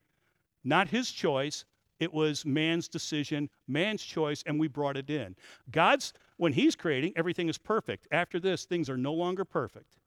[0.63, 1.65] Not his choice,
[1.99, 5.35] it was man's decision, man's choice, and we brought it in.
[5.69, 8.07] God's, when He's creating, everything is perfect.
[8.11, 9.97] After this, things are no longer perfect.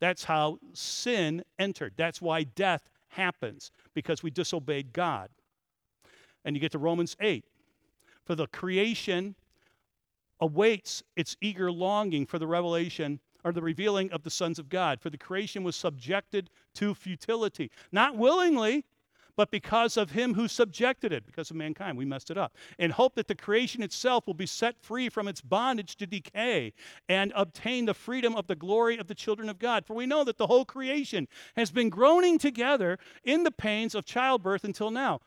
[0.00, 1.94] That's how sin entered.
[1.96, 5.30] That's why death happens because we disobeyed God.
[6.44, 7.44] And you get to Romans 8.
[8.24, 9.34] For the creation
[10.40, 15.00] awaits its eager longing for the revelation or the revealing of the sons of God.
[15.00, 18.84] For the creation was subjected to futility, not willingly,
[19.36, 22.90] but because of him who subjected it, because of mankind, we messed it up, in
[22.90, 26.72] hope that the creation itself will be set free from its bondage to decay
[27.08, 29.84] and obtain the freedom of the glory of the children of God.
[29.84, 34.04] For we know that the whole creation has been groaning together in the pains of
[34.04, 35.20] childbirth until now.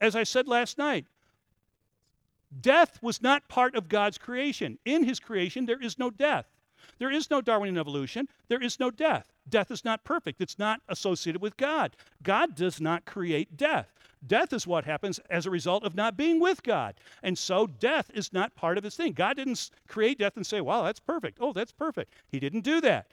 [0.00, 1.06] As I said last night,
[2.60, 4.78] death was not part of God's creation.
[4.84, 6.46] In his creation, there is no death.
[6.98, 8.28] There is no Darwinian evolution.
[8.48, 9.32] There is no death.
[9.48, 11.96] Death is not perfect, it's not associated with God.
[12.22, 13.92] God does not create death.
[14.26, 16.94] Death is what happens as a result of not being with God.
[17.22, 19.12] And so death is not part of his thing.
[19.12, 21.38] God didn't create death and say, wow, that's perfect.
[21.40, 22.14] Oh, that's perfect.
[22.28, 23.12] He didn't do that.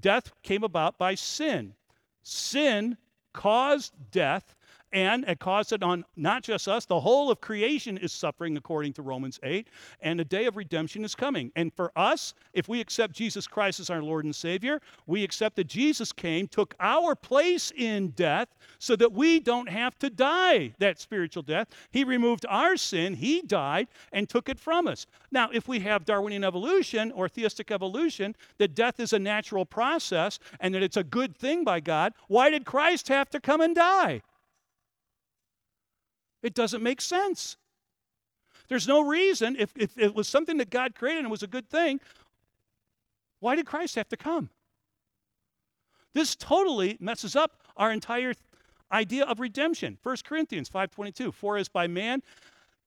[0.00, 1.74] Death came about by sin.
[2.22, 2.96] Sin
[3.32, 4.56] caused death
[4.92, 8.92] and it caused it on not just us, the whole of creation is suffering according
[8.94, 9.68] to Romans 8,
[10.00, 11.52] and the day of redemption is coming.
[11.56, 15.56] And for us, if we accept Jesus Christ as our Lord and Savior, we accept
[15.56, 20.74] that Jesus came, took our place in death so that we don't have to die
[20.78, 21.68] that spiritual death.
[21.90, 25.06] He removed our sin, He died, and took it from us.
[25.30, 30.38] Now, if we have Darwinian evolution or theistic evolution, that death is a natural process
[30.58, 33.74] and that it's a good thing by God, why did Christ have to come and
[33.74, 34.22] die?
[36.42, 37.56] It doesn't make sense.
[38.68, 41.48] There's no reason, if, if it was something that God created and it was a
[41.48, 42.00] good thing,
[43.40, 44.50] why did Christ have to come?
[46.14, 48.34] This totally messes up our entire
[48.92, 49.98] idea of redemption.
[50.02, 52.22] 1 Corinthians 5:22, for as by man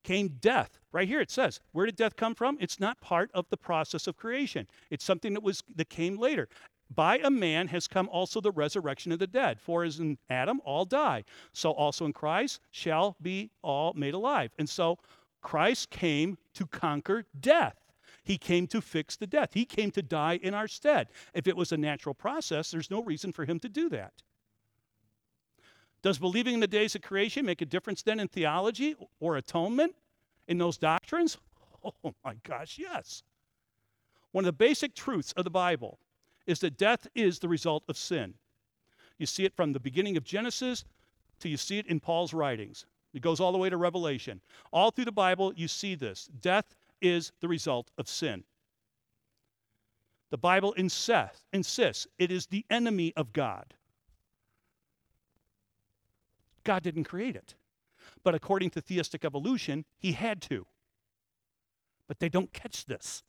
[0.04, 0.80] came death.
[0.92, 2.58] Right here it says, where did death come from?
[2.60, 4.68] It's not part of the process of creation.
[4.90, 6.50] It's something that was that came later.
[6.96, 9.60] By a man has come also the resurrection of the dead.
[9.60, 11.24] For as in Adam all die,
[11.54, 14.52] so also in Christ shall be all made alive.
[14.58, 15.00] And so
[15.42, 17.76] Christ came to conquer death.
[18.24, 19.54] He came to fix the death.
[19.54, 21.10] He came to die in our stead.
[21.34, 24.14] If it was a natural process, there's no reason for him to do that.
[26.02, 29.96] Does believing in the days of creation make a difference then in theology or atonement
[30.48, 31.38] in those doctrines?
[32.06, 33.24] Oh my gosh, yes.
[34.32, 36.00] One of the basic truths of the Bible
[36.46, 38.36] is that death is the result of sin.
[39.18, 40.84] You see it from the beginning of Genesis
[41.40, 42.86] till you see it in Paul's writings.
[43.14, 44.42] It goes all the way to Revelation.
[44.72, 46.30] All through the Bible, you see this.
[46.42, 48.44] Death is the result of sin.
[50.32, 53.76] The Bible insists, insists it is the enemy of God.
[56.64, 57.54] God didn't create it.
[58.24, 60.66] But according to theistic evolution, he had to.
[62.08, 63.24] But they don't catch this.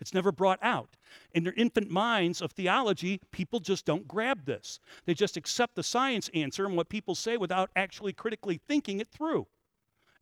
[0.00, 0.96] It's never brought out.
[1.32, 4.80] In their infant minds of theology, people just don't grab this.
[5.06, 9.08] They just accept the science answer and what people say without actually critically thinking it
[9.08, 9.46] through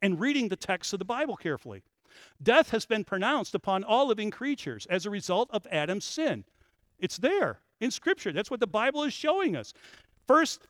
[0.00, 1.82] and reading the text of the Bible carefully.
[2.42, 6.44] Death has been pronounced upon all living creatures as a result of Adam's sin.
[6.98, 8.32] It's there in Scripture.
[8.32, 9.74] That's what the Bible is showing us.
[10.26, 10.66] First,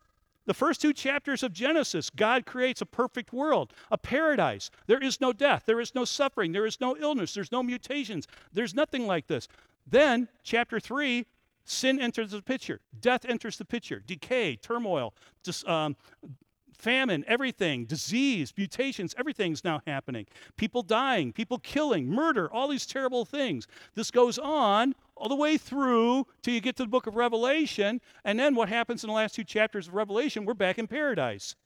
[0.46, 4.70] the first two chapters of Genesis, God creates a perfect world, a paradise.
[4.86, 8.26] There is no death, there is no suffering, there is no illness, there's no mutations,
[8.52, 9.48] there's nothing like this.
[9.86, 11.26] Then, chapter 3,
[11.64, 15.96] sin enters the picture, death enters the picture, decay, turmoil, just, um,
[16.76, 20.26] famine, everything, disease, mutations, everything's now happening.
[20.56, 23.66] People dying, people killing, murder, all these terrible things.
[23.94, 28.00] This goes on all the way through till you get to the book of Revelation.
[28.24, 30.44] And then what happens in the last two chapters of Revelation?
[30.44, 31.56] We're back in paradise.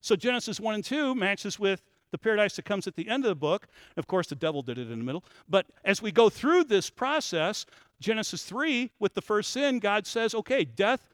[0.00, 3.28] So Genesis 1 and 2 matches with the paradise that comes at the end of
[3.28, 3.68] the book.
[3.96, 5.24] Of course, the devil did it in the middle.
[5.48, 7.66] But as we go through this process,
[8.00, 11.08] Genesis 3, with the first sin, God says, okay, death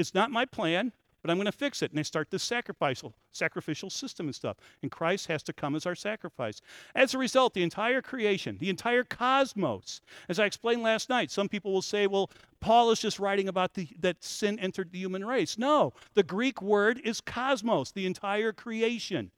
[0.00, 0.92] is not my plan
[1.22, 1.90] but I'm going to fix it.
[1.90, 4.56] And they start this sacrificial, sacrificial system and stuff.
[4.82, 6.60] And Christ has to come as our sacrifice.
[6.94, 11.48] As a result, the entire creation, the entire cosmos, as I explained last night, some
[11.48, 12.30] people will say, well,
[12.60, 15.58] Paul is just writing about the, that sin entered the human race.
[15.58, 19.30] No, the Greek word is cosmos, the entire creation.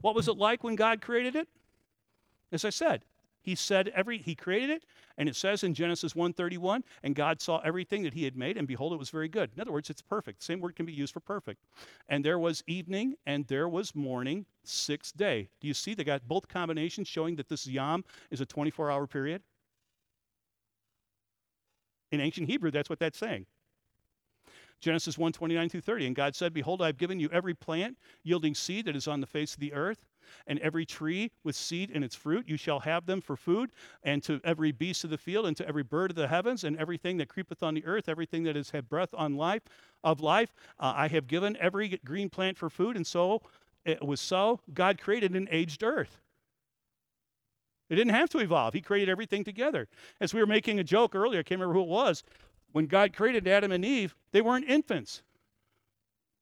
[0.00, 1.48] What was it like when God created it?
[2.52, 3.02] As I said,
[3.44, 4.84] he said every he created it,
[5.18, 8.66] and it says in Genesis 1:31, and God saw everything that he had made, and
[8.66, 9.50] behold, it was very good.
[9.54, 10.42] In other words, it's perfect.
[10.42, 11.62] Same word can be used for perfect.
[12.08, 15.50] And there was evening, and there was morning, sixth day.
[15.60, 19.42] Do you see they got both combinations showing that this yom is a 24-hour period?
[22.10, 23.44] In ancient Hebrew, that's what that's saying.
[24.80, 26.06] Genesis 1 29 through 30.
[26.06, 29.20] And God said, Behold, I have given you every plant yielding seed that is on
[29.20, 30.06] the face of the earth,
[30.46, 32.48] and every tree with seed in its fruit.
[32.48, 33.70] You shall have them for food,
[34.02, 36.76] and to every beast of the field, and to every bird of the heavens, and
[36.76, 39.62] everything that creepeth on the earth, everything that has had breath on life
[40.02, 40.54] of life.
[40.78, 43.42] Uh, I have given every green plant for food, and so
[43.84, 44.60] it was so.
[44.72, 46.20] God created an aged earth.
[47.90, 48.72] It didn't have to evolve.
[48.72, 49.88] He created everything together.
[50.20, 52.24] As we were making a joke earlier, I can't remember who it was
[52.74, 55.22] when God created Adam and Eve, they weren't infants.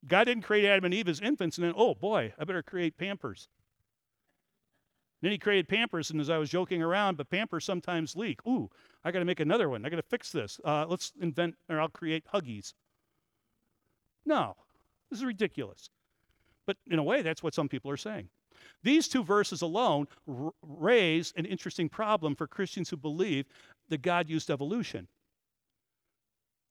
[0.09, 2.97] God didn't create Adam and Eve as infants and then, oh boy, I better create
[2.97, 3.49] Pampers.
[5.23, 8.45] Then he created Pampers, and as I was joking around, but Pampers sometimes leak.
[8.47, 8.69] Ooh,
[9.05, 9.87] I got to make another one.
[9.87, 10.61] I got to fix this.
[10.65, 12.75] Uh, let's invent, or I'll create Huggies.
[14.27, 14.57] No,
[15.09, 15.91] this is ridiculous.
[16.67, 18.29] But in a way, that's what some people are saying.
[18.83, 23.47] These two verses alone r- raise an interesting problem for Christians who believe
[23.89, 25.07] that God used evolution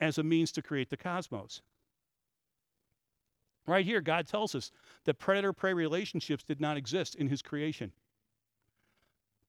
[0.02, 1.62] as a means to create the cosmos.
[3.66, 4.72] Right here, God tells us
[5.06, 7.92] that predator prey relationships did not exist in his creation.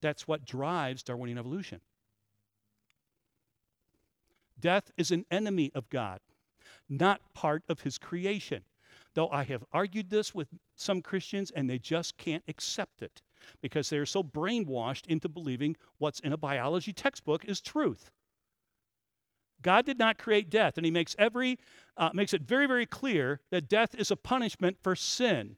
[0.02, 1.80] That's what drives Darwinian evolution.
[4.60, 6.20] Death is an enemy of God,
[6.88, 8.62] not part of his creation.
[9.14, 13.22] Though I have argued this with some Christians and they just can't accept it
[13.60, 18.10] because they're so brainwashed into believing what's in a biology textbook is truth.
[19.60, 21.58] God did not create death, and he makes every
[21.96, 25.56] uh, makes it very, very clear that death is a punishment for sin.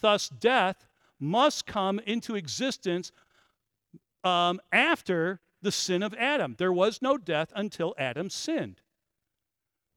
[0.00, 0.86] Thus, death
[1.20, 3.12] must come into existence
[4.24, 6.56] um, after the sin of Adam.
[6.58, 8.80] There was no death until Adam sinned,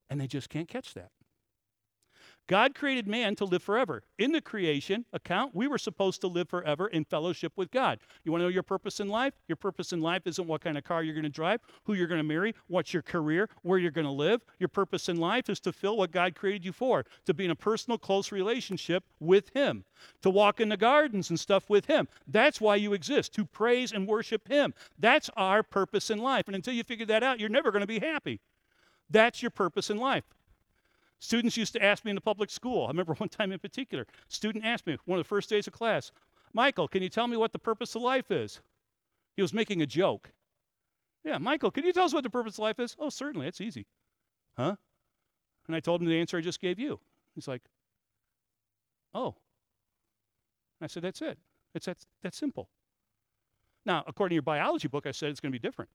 [0.09, 1.11] and they just can't catch that.
[2.47, 4.03] God created man to live forever.
[4.17, 7.99] In the creation account, we were supposed to live forever in fellowship with God.
[8.23, 9.33] You want to know your purpose in life?
[9.49, 12.07] Your purpose in life isn't what kind of car you're going to drive, who you're
[12.07, 14.45] going to marry, what's your career, where you're going to live.
[14.59, 17.51] Your purpose in life is to fill what God created you for, to be in
[17.51, 19.83] a personal, close relationship with Him,
[20.21, 22.07] to walk in the gardens and stuff with Him.
[22.27, 24.73] That's why you exist, to praise and worship Him.
[24.97, 26.47] That's our purpose in life.
[26.47, 28.39] And until you figure that out, you're never going to be happy.
[29.09, 30.23] That's your purpose in life.
[31.19, 32.85] Students used to ask me in the public school.
[32.85, 35.73] I remember one time in particular, student asked me one of the first days of
[35.73, 36.11] class,
[36.53, 38.61] Michael, can you tell me what the purpose of life is?
[39.35, 40.31] He was making a joke.
[41.23, 42.95] Yeah, Michael, can you tell us what the purpose of life is?
[42.97, 43.85] Oh, certainly, it's easy.
[44.55, 44.75] Huh?
[45.67, 46.99] And I told him the answer I just gave you.
[47.35, 47.61] He's like,
[49.13, 49.35] Oh.
[50.79, 51.37] And I said, That's it.
[51.75, 52.69] It's that, that simple.
[53.85, 55.89] Now, according to your biology book, I said it's going to be different.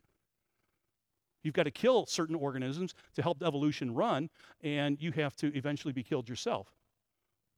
[1.43, 4.31] You've got to kill certain organisms to help evolution run,
[4.63, 6.75] and you have to eventually be killed yourself.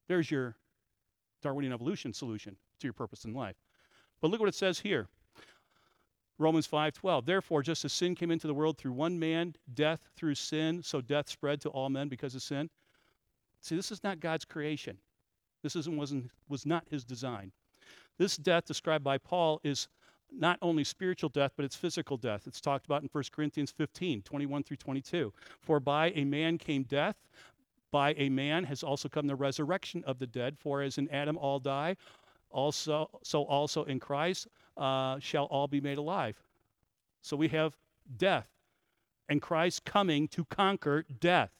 [0.07, 0.55] There's your
[1.41, 3.55] Darwinian evolution solution to your purpose in life.
[4.21, 5.07] But look what it says here.
[6.37, 7.25] Romans 5:12.
[7.25, 10.99] Therefore, just as sin came into the world through one man, death through sin, so
[10.99, 12.69] death spread to all men because of sin.
[13.61, 14.97] See, this is not God's creation.
[15.63, 17.51] This isn't, wasn't, was not his design.
[18.17, 19.87] This death described by Paul is
[20.31, 22.47] not only spiritual death, but it's physical death.
[22.47, 25.33] It's talked about in 1 Corinthians 15, 21 through 22.
[25.61, 27.15] For by a man came death,
[27.91, 30.57] by a man has also come the resurrection of the dead.
[30.59, 31.95] For as in Adam all die,
[32.49, 34.47] also so also in Christ
[34.77, 36.41] uh, shall all be made alive.
[37.21, 37.75] So we have
[38.17, 38.47] death,
[39.29, 41.51] and Christ coming to conquer death.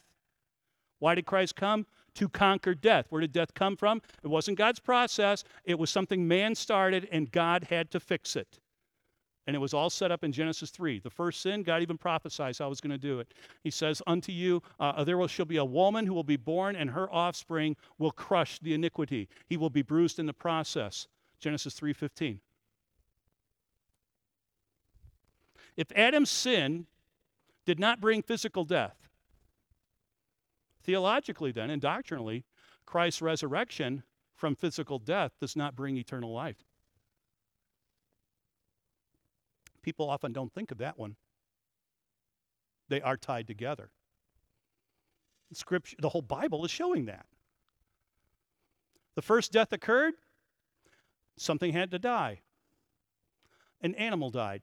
[1.00, 1.86] Why did Christ come?
[2.16, 3.08] To conquer death.
[3.10, 4.02] Where did death come from?
[4.24, 8.60] It wasn't God's process, it was something man started, and God had to fix it.
[9.48, 11.00] And it was all set up in Genesis 3.
[11.00, 13.32] The first sin, God even prophesies how He's going to do it.
[13.64, 16.76] He says, Unto you, uh, there will, shall be a woman who will be born,
[16.76, 19.30] and her offspring will crush the iniquity.
[19.48, 21.08] He will be bruised in the process.
[21.40, 22.40] Genesis 3.15.
[25.78, 26.88] If Adam's sin
[27.66, 29.05] did not bring physical death,
[30.86, 32.46] theologically then and doctrinally,
[32.86, 34.04] Christ's resurrection
[34.36, 36.64] from physical death does not bring eternal life.
[39.82, 41.16] People often don't think of that one.
[42.90, 43.90] They are tied together.
[45.54, 47.26] Scripture, the whole Bible is showing that.
[49.16, 50.14] The first death occurred,
[51.38, 52.42] something had to die.
[53.82, 54.62] An animal died.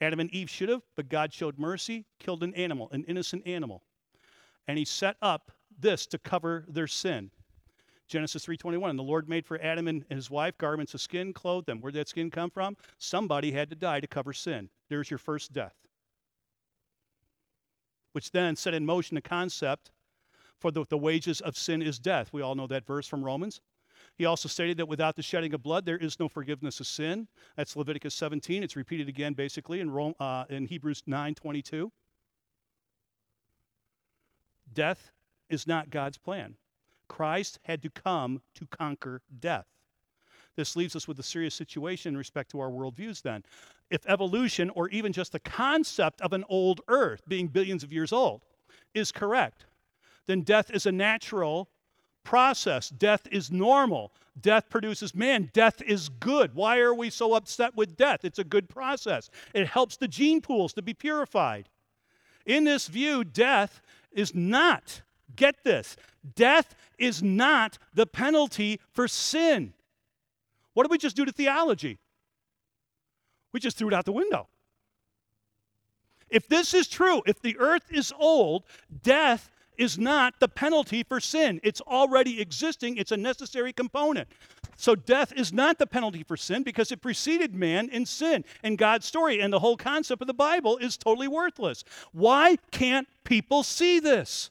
[0.00, 3.84] Adam and Eve should have, but God showed mercy, killed an animal, an innocent animal.
[4.68, 7.30] And he set up this to cover their sin.
[8.08, 8.90] Genesis 3:21.
[8.90, 11.80] And the Lord made for Adam and his wife garments of skin, clothed them.
[11.80, 12.76] Where did that skin come from?
[12.98, 14.70] Somebody had to die to cover sin.
[14.88, 15.74] There's your first death.
[18.12, 19.90] Which then set in motion the concept
[20.58, 22.32] for the, the wages of sin is death.
[22.32, 23.60] We all know that verse from Romans.
[24.16, 27.28] He also stated that without the shedding of blood, there is no forgiveness of sin.
[27.56, 28.62] That's Leviticus 17.
[28.62, 31.90] It's repeated again, basically, in, Rome, uh, in Hebrews 9:22.
[34.74, 35.10] Death
[35.48, 36.56] is not God's plan.
[37.08, 39.66] Christ had to come to conquer death.
[40.56, 43.42] This leaves us with a serious situation in respect to our worldviews then.
[43.90, 48.12] If evolution, or even just the concept of an old earth being billions of years
[48.12, 48.42] old,
[48.94, 49.66] is correct,
[50.26, 51.68] then death is a natural
[52.24, 52.88] process.
[52.88, 54.12] Death is normal.
[54.40, 55.50] Death produces man.
[55.52, 56.54] Death is good.
[56.54, 58.24] Why are we so upset with death?
[58.24, 59.28] It's a good process.
[59.52, 61.68] It helps the gene pools to be purified.
[62.46, 63.80] In this view, death
[64.14, 65.02] is not
[65.36, 65.96] Get this
[66.34, 69.72] death is not the penalty for sin.
[70.74, 71.98] What did we just do to theology?
[73.52, 74.48] We just threw it out the window.
[76.30, 78.64] If this is true, if the earth is old,
[79.02, 81.60] death is not the penalty for sin.
[81.62, 84.28] It's already existing, it's a necessary component.
[84.76, 88.76] So, death is not the penalty for sin because it preceded man in sin and
[88.76, 89.40] God's story.
[89.40, 91.84] And the whole concept of the Bible is totally worthless.
[92.12, 94.50] Why can't people see this?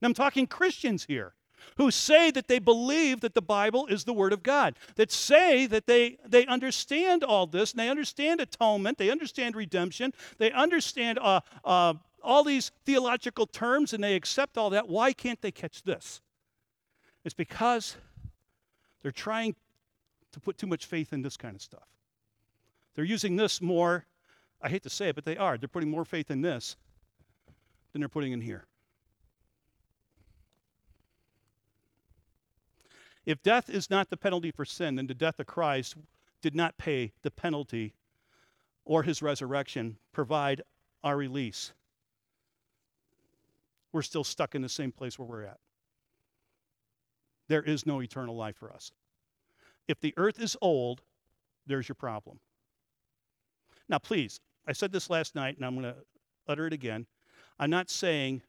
[0.00, 1.34] And I'm talking Christians here
[1.76, 5.66] who say that they believe that the Bible is the Word of God, that say
[5.66, 11.18] that they, they understand all this, and they understand atonement, they understand redemption, they understand
[11.20, 14.88] uh, uh, all these theological terms, and they accept all that.
[14.88, 16.20] Why can't they catch this?
[17.24, 17.96] It's because
[19.02, 19.54] they're trying
[20.32, 21.88] to put too much faith in this kind of stuff.
[22.94, 24.06] They're using this more,
[24.60, 25.56] I hate to say it, but they are.
[25.56, 26.76] They're putting more faith in this
[27.92, 28.66] than they're putting in here.
[33.24, 35.96] If death is not the penalty for sin, then the death of Christ
[36.40, 37.94] did not pay the penalty
[38.84, 40.62] or his resurrection provide
[41.04, 41.72] our release.
[43.92, 45.58] We're still stuck in the same place where we're at.
[47.48, 48.92] There is no eternal life for us.
[49.86, 51.02] If the earth is old,
[51.66, 52.40] there's your problem.
[53.88, 55.96] Now, please, I said this last night and I'm going to
[56.46, 57.06] utter it again.
[57.58, 58.42] I'm not saying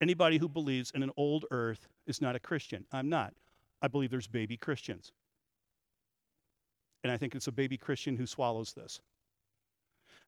[0.00, 2.84] anybody who believes in an old earth is not a Christian.
[2.92, 3.32] I'm not.
[3.80, 5.12] I believe there's baby Christians.
[7.02, 9.00] And I think it's a baby Christian who swallows this.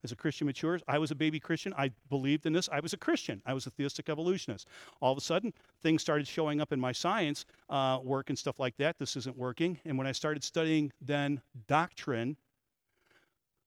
[0.05, 1.72] As a Christian matures, I was a baby Christian.
[1.78, 2.68] I believed in this.
[2.72, 3.40] I was a Christian.
[3.46, 4.66] I was a theistic evolutionist.
[5.00, 8.59] All of a sudden, things started showing up in my science uh, work and stuff
[8.59, 8.98] like that.
[8.98, 9.78] This isn't working.
[9.84, 12.36] And when I started studying then doctrine,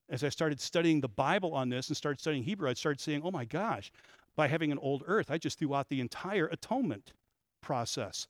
[0.09, 3.21] as I started studying the Bible on this and started studying Hebrew, I started saying,
[3.23, 3.91] oh my gosh,
[4.35, 7.13] by having an old earth, I just threw out the entire atonement
[7.61, 8.27] process.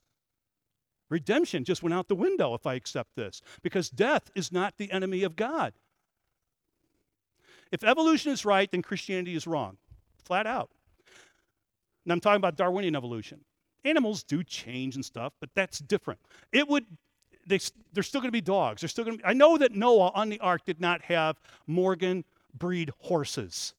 [1.10, 4.92] Redemption just went out the window if I accept this, because death is not the
[4.92, 5.74] enemy of God.
[7.72, 9.78] If evolution is right, then Christianity is wrong,
[10.24, 10.70] flat out.
[12.06, 13.42] And I'm talking about Darwinian evolution.
[13.84, 16.20] Animals do change and stuff, but that's different.
[16.52, 16.86] It would
[17.48, 17.60] they,
[17.94, 18.82] they're still going to be dogs.
[18.82, 19.28] They're still going to.
[19.28, 22.24] I know that Noah on the ark did not have Morgan
[22.58, 23.74] breed horses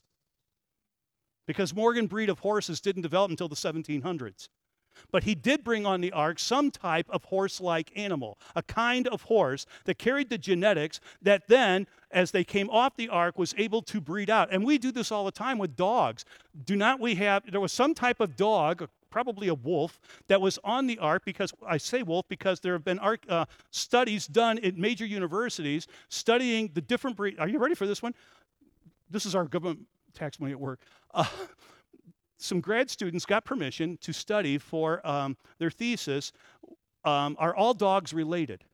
[1.46, 4.48] because Morgan breed of horses didn't develop until the 1700s.
[5.10, 9.06] But he did bring on the ark some type of horse like animal, a kind
[9.08, 13.54] of horse that carried the genetics that then, as they came off the ark, was
[13.58, 14.48] able to breed out.
[14.52, 16.24] And we do this all the time with dogs.
[16.64, 20.58] Do not we have, there was some type of dog, probably a wolf, that was
[20.64, 24.58] on the ark because, I say wolf because there have been ark, uh, studies done
[24.58, 27.38] at major universities studying the different breeds.
[27.38, 28.14] Are you ready for this one?
[29.10, 30.80] This is our government tax money at work.
[31.14, 31.24] Uh,
[32.46, 36.32] some grad students got permission to study for um, their thesis
[37.04, 38.64] um, are all dogs related?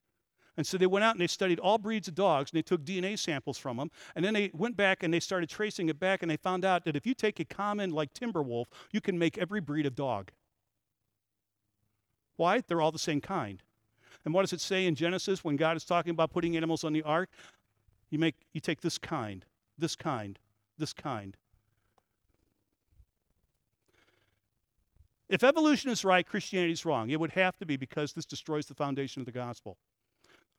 [0.56, 2.84] And so they went out and they studied all breeds of dogs and they took
[2.84, 3.90] DNA samples from them.
[4.14, 6.84] And then they went back and they started tracing it back and they found out
[6.84, 9.94] that if you take a common like timber wolf, you can make every breed of
[9.94, 10.30] dog.
[12.36, 12.62] Why?
[12.66, 13.62] They're all the same kind.
[14.24, 16.92] And what does it say in Genesis when God is talking about putting animals on
[16.92, 17.30] the ark?
[18.10, 19.44] You make you take this kind,
[19.78, 20.38] this kind,
[20.78, 21.36] this kind.
[25.32, 27.08] If evolution is right, Christianity is wrong.
[27.08, 29.78] It would have to be because this destroys the foundation of the gospel.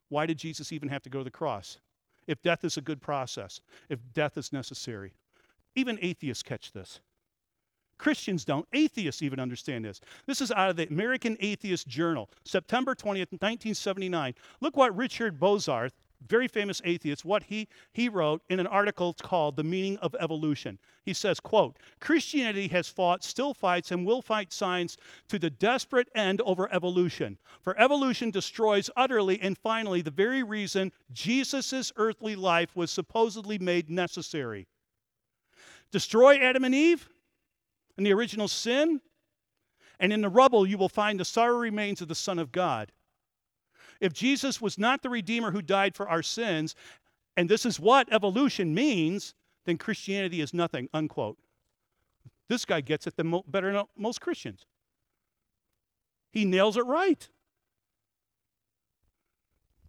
[0.10, 1.78] Why did Jesus even have to go to the cross?
[2.26, 5.14] If death is a good process, if death is necessary.
[5.76, 7.02] Even atheists catch this.
[8.00, 8.66] Christians don't.
[8.74, 10.02] Atheists even understand this.
[10.26, 14.34] This is out of the American Atheist Journal, September 20th, 1979.
[14.60, 15.94] Look what Richard Bozarth
[16.28, 20.80] very famous atheist, what he, he wrote in an article called The Meaning of Evolution.
[21.04, 24.98] He says, quote, Christianity has fought, still fights, and will fight science
[25.30, 27.38] to the desperate end over evolution.
[27.62, 33.90] For evolution destroys utterly and finally the very reason Jesus' earthly life was supposedly made
[33.90, 34.68] necessary.
[35.92, 37.10] Destroy Adam and Eve
[37.98, 39.02] and the original sin,
[40.00, 42.92] and in the rubble you will find the sorry remains of the Son of God.
[44.00, 46.76] If Jesus was not the Redeemer who died for our sins,
[47.38, 49.34] and this is what evolution means,
[49.66, 51.38] then Christianity is nothing, unquote.
[52.50, 53.16] This guy gets it
[53.48, 54.66] better than most Christians.
[56.32, 57.28] He nails it right.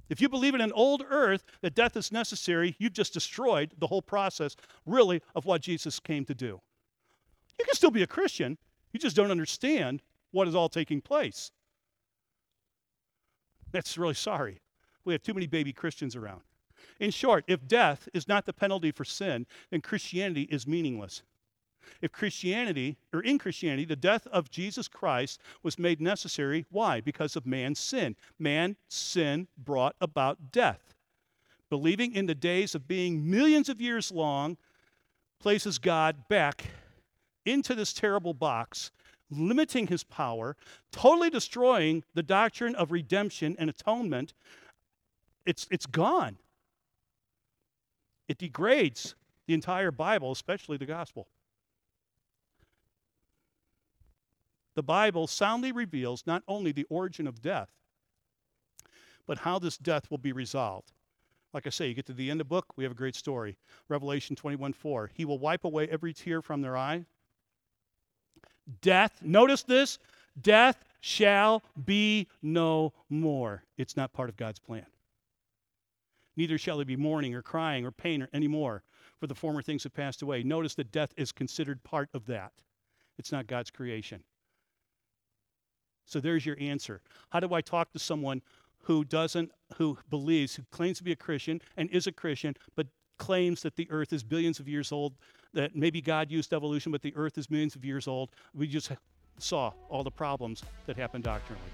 [0.08, 3.86] If you believe in an old earth that death is necessary, you've just destroyed the
[3.86, 4.54] whole process,
[4.86, 6.60] really, of what Jesus came to do.
[7.58, 8.58] You can still be a Christian,
[8.92, 11.50] you just don't understand what is all taking place.
[13.74, 14.60] That's really sorry.
[15.04, 16.42] We have too many baby Christians around.
[17.00, 21.22] In short, if death is not the penalty for sin, then Christianity is meaningless.
[22.00, 27.00] If Christianity, or in Christianity, the death of Jesus Christ was made necessary, why?
[27.00, 28.14] Because of man's sin.
[28.38, 30.94] Man's sin brought about death.
[31.68, 34.56] Believing in the days of being millions of years long
[35.40, 36.66] places God back
[37.44, 38.92] into this terrible box,
[39.30, 40.56] limiting his power,
[40.92, 44.34] totally destroying the doctrine of redemption and atonement,
[45.46, 46.38] it's, it's gone.
[48.28, 49.14] It degrades
[49.46, 51.28] the entire Bible, especially the gospel.
[54.74, 57.68] The Bible soundly reveals not only the origin of death,
[59.26, 60.92] but how this death will be resolved.
[61.52, 63.14] Like I say, you get to the end of the book, we have a great
[63.14, 63.56] story.
[63.88, 65.10] Revelation 21 4.
[65.14, 67.04] He will wipe away every tear from their eye.
[68.80, 69.98] Death, notice this
[70.40, 73.62] death shall be no more.
[73.76, 74.86] It's not part of God's plan.
[76.36, 78.82] Neither shall there be mourning or crying or pain or any more,
[79.20, 80.42] for the former things have passed away.
[80.42, 82.52] Notice that death is considered part of that.
[83.18, 84.22] It's not God's creation.
[86.06, 87.00] So there's your answer.
[87.30, 88.42] How do I talk to someone
[88.82, 92.86] who doesn't, who believes, who claims to be a Christian and is a Christian, but
[93.18, 95.14] claims that the earth is billions of years old,
[95.54, 98.30] that maybe God used evolution, but the earth is millions of years old?
[98.54, 98.92] We just
[99.38, 101.70] saw all the problems that happened doctrinally.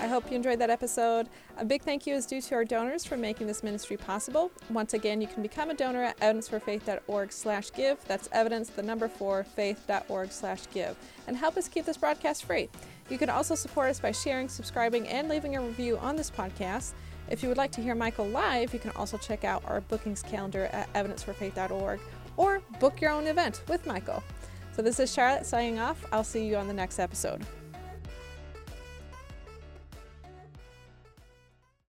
[0.00, 1.28] I hope you enjoyed that episode.
[1.56, 4.52] A big thank you is due to our donors for making this ministry possible.
[4.70, 7.98] Once again, you can become a donor at evidenceforfaith.org slash give.
[8.06, 10.96] That's evidence, the number four, faith.org slash give.
[11.26, 12.68] And help us keep this broadcast free.
[13.10, 16.92] You can also support us by sharing, subscribing, and leaving a review on this podcast.
[17.28, 20.22] If you would like to hear Michael live, you can also check out our bookings
[20.22, 22.00] calendar at evidenceforfaith.org
[22.36, 24.22] or book your own event with Michael.
[24.74, 26.04] So this is Charlotte signing off.
[26.12, 27.44] I'll see you on the next episode.